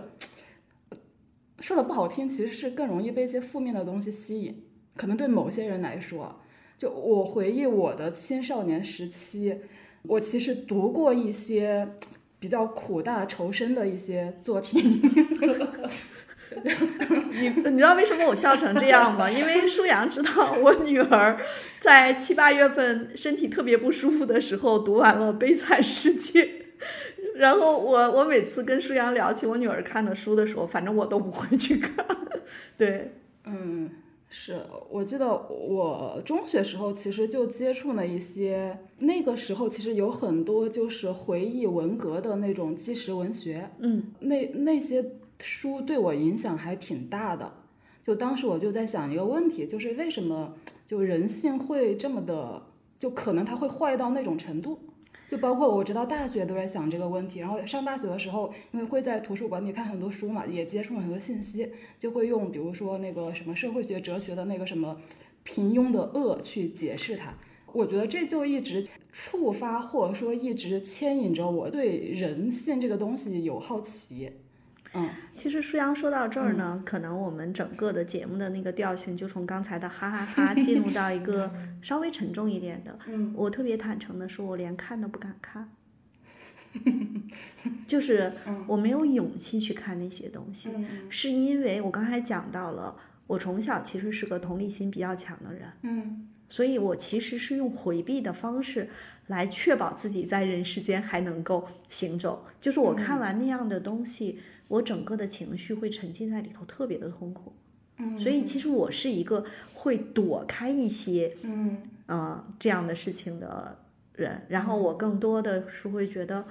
[1.62, 4.64] 说的不好听，其实是更容易被一些负面的东西吸引。
[4.96, 6.40] 可能对某些人来说，
[6.78, 9.62] 就我回忆我的青少年时期，
[10.04, 11.90] 我其实读过一些。
[12.44, 15.00] 比较苦大仇深的一些作品，
[17.32, 19.32] 你 你知道为什么我笑成这样吗？
[19.32, 21.40] 因为舒阳知道我女儿
[21.80, 26.44] 在七八月份身体特别不舒服的时候读完了《悲惨世界》，
[27.36, 32.06] 然后我我每次跟舒阳聊起我女儿看的书的时候，反正我都不会去看。
[32.78, 33.14] 对，
[33.46, 33.90] 嗯。
[34.36, 45.06] 是我记得我中学时候其实就接触了一些，那个时候其实有很多就是回忆文革的那种纪实文学，嗯，那那些
[45.38, 47.54] 书对我影响还挺大的。
[48.02, 50.56] 就当时我就在想一个问题，就是为什么
[50.88, 52.64] 就人性会这么的，
[52.98, 54.80] 就可能它会坏到那种程度。
[55.34, 61.68] 就包括我直到大学都在想这个问题，然后上大学的时候，因为会在图书馆里看很多书嘛，也接触了很多信息，
[61.98, 64.96] 就会用比如说那个什么社会学、哲学的那个什么
[65.42, 67.34] 平庸的恶去解释它。
[67.72, 74.30] 我觉得这就一直触发或者说一直牵引着我对人性这个东西有好奇。
[74.96, 83.00] 嗯，其实舒阳说到这儿呢，可能我们整个的节目的那个调性就从刚才的哈哈哈进入到一个稍微沉重一点的。
[83.08, 85.72] 嗯，我特别坦诚的说，我连看都不敢看，
[87.88, 88.32] 就是
[88.68, 90.70] 我没有勇气去看那些东西，
[91.10, 95.64] 是因为我刚才讲到了，我从小其实是个同理心比较强的人。
[95.82, 98.88] 嗯，所以我其实是用回避的方式
[99.26, 102.46] 来确保自己在人世间还能够行走。
[102.62, 104.40] 就是我看完那样的东西。
[104.68, 107.54] 我整个的情绪会沉浸在里头，特别的痛苦。
[107.98, 113.78] 嗯，所以其实我是一个会躲开一些，嗯，呃，这样的事情的
[114.14, 114.42] 人。
[114.48, 116.44] 然后我更多的是会觉得，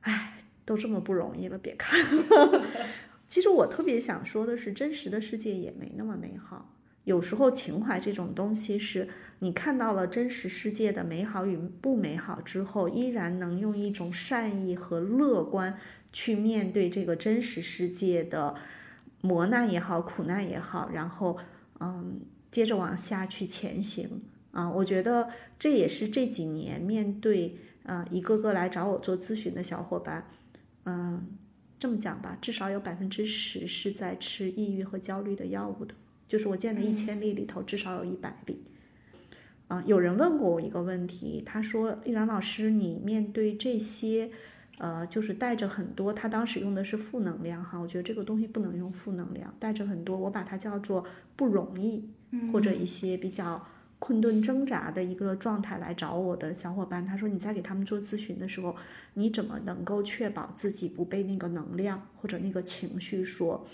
[0.00, 2.62] 哎，都这么不容易了，别看了。
[3.28, 6.74] 其实我特别想说的是，真实的世界也没那么美好。
[7.04, 9.08] 有时候情怀这种东西，是
[9.38, 15.78] 你看到了真实世界的美好与不美好之后，依然能用一种善意和乐观。
[16.12, 18.54] 去面对这个真实世界的
[19.20, 21.38] 磨难也好，苦难也好，然后
[21.78, 24.68] 嗯，接着往下去前行啊！
[24.70, 30.26] 我觉得这也是这几年面对啊一个个来找我做咨询的小伙伴，
[30.84, 31.26] 嗯，
[31.78, 35.94] 这么讲吧，至少有百分之十是在吃抑郁和焦虑的药物的，
[36.26, 38.62] 就是我见的一千例里头，至少有一百例。
[39.68, 44.30] 啊，有人问过我一个问题，他说：“玉然老师，你面对这些？”
[44.80, 51.04] 呃，就是带着很多，他当时用的是负能量哈，我觉得这个东西不能用负能量，带着很多，我把它叫做
[51.36, 52.08] 不容易，
[52.50, 53.62] 或者一些比较
[53.98, 57.04] 困顿挣扎的一个状态来找我的小伙伴。
[57.04, 58.74] 他说你在给他们做咨询的时候，
[59.12, 63.66] 你怎么能够确保自己不被那个能量或者那个情绪所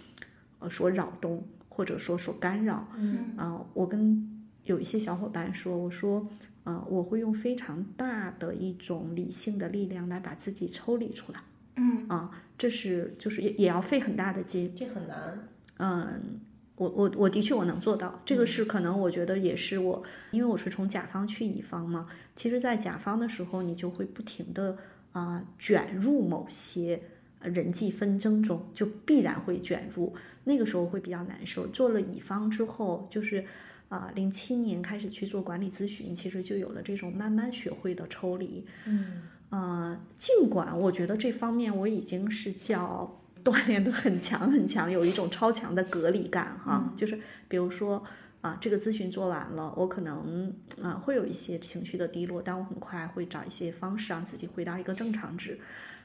[0.59, 2.84] 呃所扰动，或者说所干扰？
[2.96, 6.26] 嗯啊、我跟有一些小伙伴说，我说。
[6.66, 11.40] 呃，我会用非常大的一种理性的力量来把自己抽离出来。
[11.76, 14.74] 嗯啊，这是就是也也要费很大的劲。
[14.74, 15.48] 这很难。
[15.76, 16.40] 嗯，
[16.74, 20.02] 我我我的确我能做到，这个是可能我觉得也是我，
[20.32, 22.08] 因为我是从甲方去乙方嘛。
[22.34, 24.76] 其实，在甲方的时候，你就会不停的
[25.12, 27.00] 啊、卷入某些
[27.38, 30.12] 呃人际纷争中，就必然会卷入，
[30.42, 31.64] 那个时候会比较难受。
[31.68, 33.44] 做了乙方之后，就是。
[33.89, 38.64] 啊，零七年开始去做管理咨询，其实就有了这种慢慢学会的抽离。
[38.87, 47.18] 嗯呃，尽管我觉得这方面我已经是叫 锻炼的很强很强，有一种超强的隔离感哈，就是
[47.49, 48.03] 比如说
[48.43, 55.59] 啊、这个咨询做完了，我可能啊、会有一些情绪的低落，但我很快会找一些方式让自己回到一个正常值。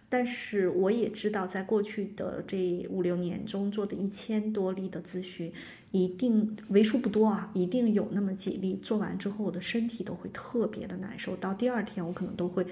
[0.10, 5.54] 但是我也知道，在过去的这五六年中做的一千多例的咨询，
[5.92, 12.66] 一定为数不多啊，一定有那么几例做完之后，我的身体都会特别的难受，到第二天我可能都会，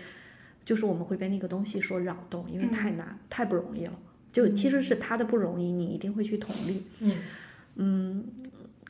[0.64, 4.00] 就是我们会被那个东西所扰动，因为太难、太不容易了。
[4.32, 6.84] 就其实是他的不容易，你一定会去同理。
[7.00, 7.16] 嗯
[7.76, 8.26] 嗯，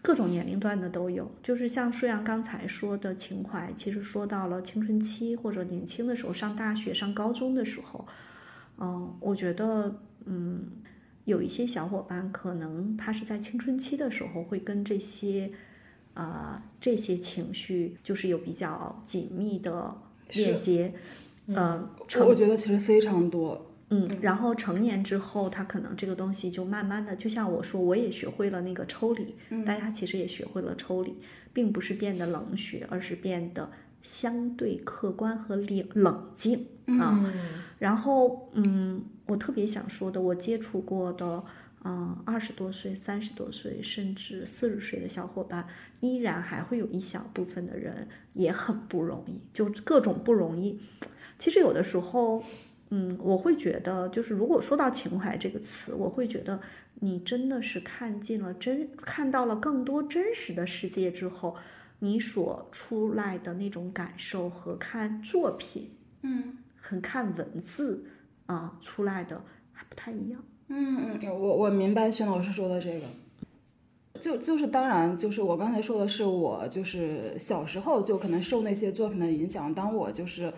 [0.02, 8.06] 各种年龄段的都有，就是像舒阳刚才说的情怀，其实说到了青春期或者年轻的时候，上大学、上高中的时候，
[8.80, 10.68] 嗯，我觉得，嗯，
[11.30, 15.50] 有一些小伙伴可能他是在青春期的时候会跟这些，
[16.16, 19.96] 呃，这些情绪就是有比较紧密的
[20.34, 20.94] 链接，
[21.48, 23.66] 呃，我我觉得其实非常多。
[23.92, 29.34] 嗯，然后成年之后，他可能这个东西就慢慢的，就像我说，我也学会了那个抽离，
[29.66, 31.16] 大家其实也学会了抽离，
[31.54, 33.72] 并不是变得冷血，而是变得
[34.04, 36.68] 相对客观和冷冷静
[37.00, 37.20] 啊。
[37.24, 37.34] 嗯
[37.80, 41.44] 然后，嗯，我特别想说的，我接触过的，
[41.84, 45.68] 嗯，二十多岁、三十多岁，甚至四十岁的小伙伴，
[46.00, 50.80] 依然还会有一小部分的人也很不容易，就各种不容易。
[51.38, 52.44] 其实有的时候，
[52.90, 56.60] 嗯，我会觉得，就是如果说到情怀这个词，我会觉得
[56.96, 61.56] 你真的是看尽了真，看到了更多真实的世界之后，
[62.00, 65.92] 你所出来的那种感受和看作品，
[66.24, 68.06] 嗯很看文字
[68.50, 69.42] 啊出来的
[69.72, 70.44] 还不太一样。
[70.68, 73.06] 嗯嗯，我我明白轩老师说的这个。
[74.20, 80.52] 就就是当然，就是我刚才说的是我就是小时候就可能受那些作品的影响，当我就是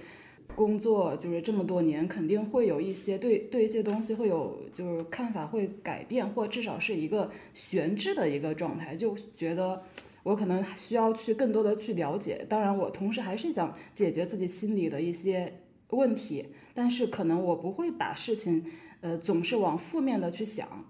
[0.55, 9.79] 工作就是这么多年，肯定会有一些对对一些东西会有就是看法会改变，或至少是一个悬置的一个状态，就觉得
[10.23, 12.43] 我可能需要去更多的去了解。
[12.49, 18.65] 当然，我同时还是想解决自己心里的一些问题，但是可能我不会把事情
[19.01, 20.86] 呃总是往负面的去想。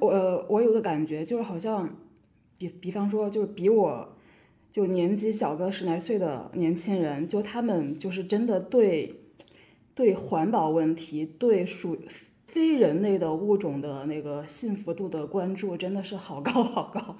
[0.00, 1.96] 我呃我有个感觉，就是好像
[2.56, 4.16] 比比方说，就是比我
[4.70, 9.22] 就年纪小个十来岁的年轻人，就他们就是真的对
[9.94, 11.98] 对环保问题，对属
[12.46, 17.16] 非人类的物种的那个幸福度的关注，真的是好高好高。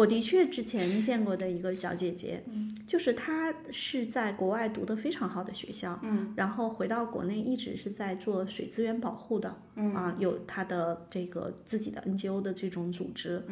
[0.00, 2.42] 我的确之前见过的一个小姐姐，
[2.86, 13.44] 就是她是在国外读的非常好的学校，嗯，然后回到国内一直是在做水资源保护的，嗯啊，有她的这个自己的 NGO 的这种组织，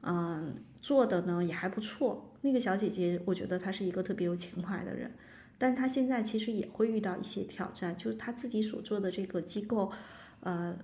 [0.00, 2.32] 嗯做的呢也还不错。
[2.40, 5.10] 那个小姐姐，我觉得她是一个特别有情怀的人，
[5.58, 9.92] 但是她现在其实也会遇到一些挑战，就是她自己所做的这个机构，
[10.40, 10.74] 呃，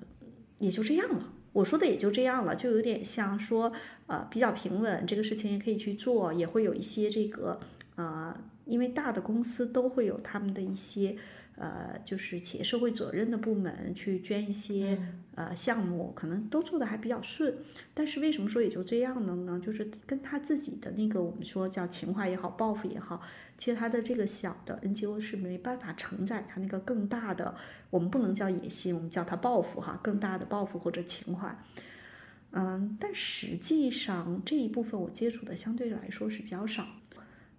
[0.58, 1.32] 也就这样了。
[1.52, 3.72] 我说的也就这样了，就有点像说，
[4.06, 7.58] 呃，比较平稳，这个事情也可以去做，也会有一些这个，
[7.96, 8.32] 呃，
[8.66, 11.16] 因为大的公司都会有他们的一些，
[11.60, 14.98] 呃，就是企业社会责任的部门去捐一些，
[15.34, 17.54] 呃，项目，可能都做的还比较顺。
[17.92, 19.60] 但是为什么说也就这样了呢？
[19.62, 23.20] 就是跟他自己的那个我们说叫情怀也好，抱负也好，
[23.58, 27.54] 其实他的这个小的 NGO 是没办法承载他那个更大的，
[27.90, 31.54] 我们不能叫野心，我们叫他抱负哈，更大的抱负或者情怀。
[32.52, 36.86] 嗯，但实际上这一部分我接触的相对来说是比较少。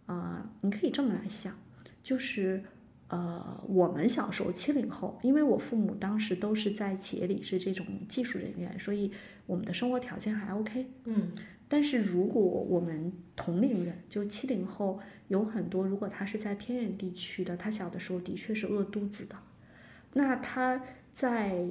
[0.08, 1.56] 呃，你可以这么来想，
[2.04, 2.64] 就是
[3.12, 9.12] 呃，我们小时候七零后，因为我父母当时都是在企业里是这种技术人员，所以
[9.46, 10.90] 我们的生活条件还 OK。
[11.04, 11.30] 嗯
[11.68, 19.36] 但是如果我们同龄人，就七零后，有很多，如果他是在偏远地区的，他小的时候的确是饿肚子的，
[20.14, 20.82] 那他
[21.14, 21.66] 在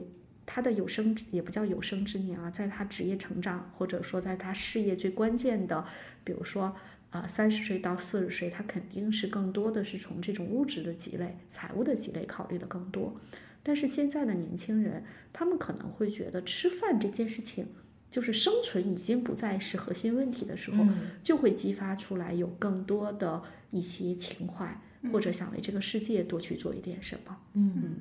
[0.45, 5.85] 他的有生也不叫有生之年啊，在他职业成长或者说在他事业最关键的，
[6.25, 6.75] 比如说
[7.11, 13.21] 啊三十岁到四十岁，他肯定是更多的是从这种物质的积累、财务的积累考虑的更多。
[13.63, 17.67] 但是现在的年轻人，他们可能会觉得吃饭这件事情，
[18.11, 20.87] 就是生存已经不再是核心问题的时候，
[21.23, 24.81] 就会激发出来有更多的一些情怀，
[25.13, 27.37] 或者想为这个世界多去做一点什么。
[27.53, 27.97] 嗯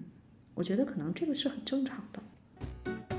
[0.54, 3.19] 我觉得可能这个是很正常的。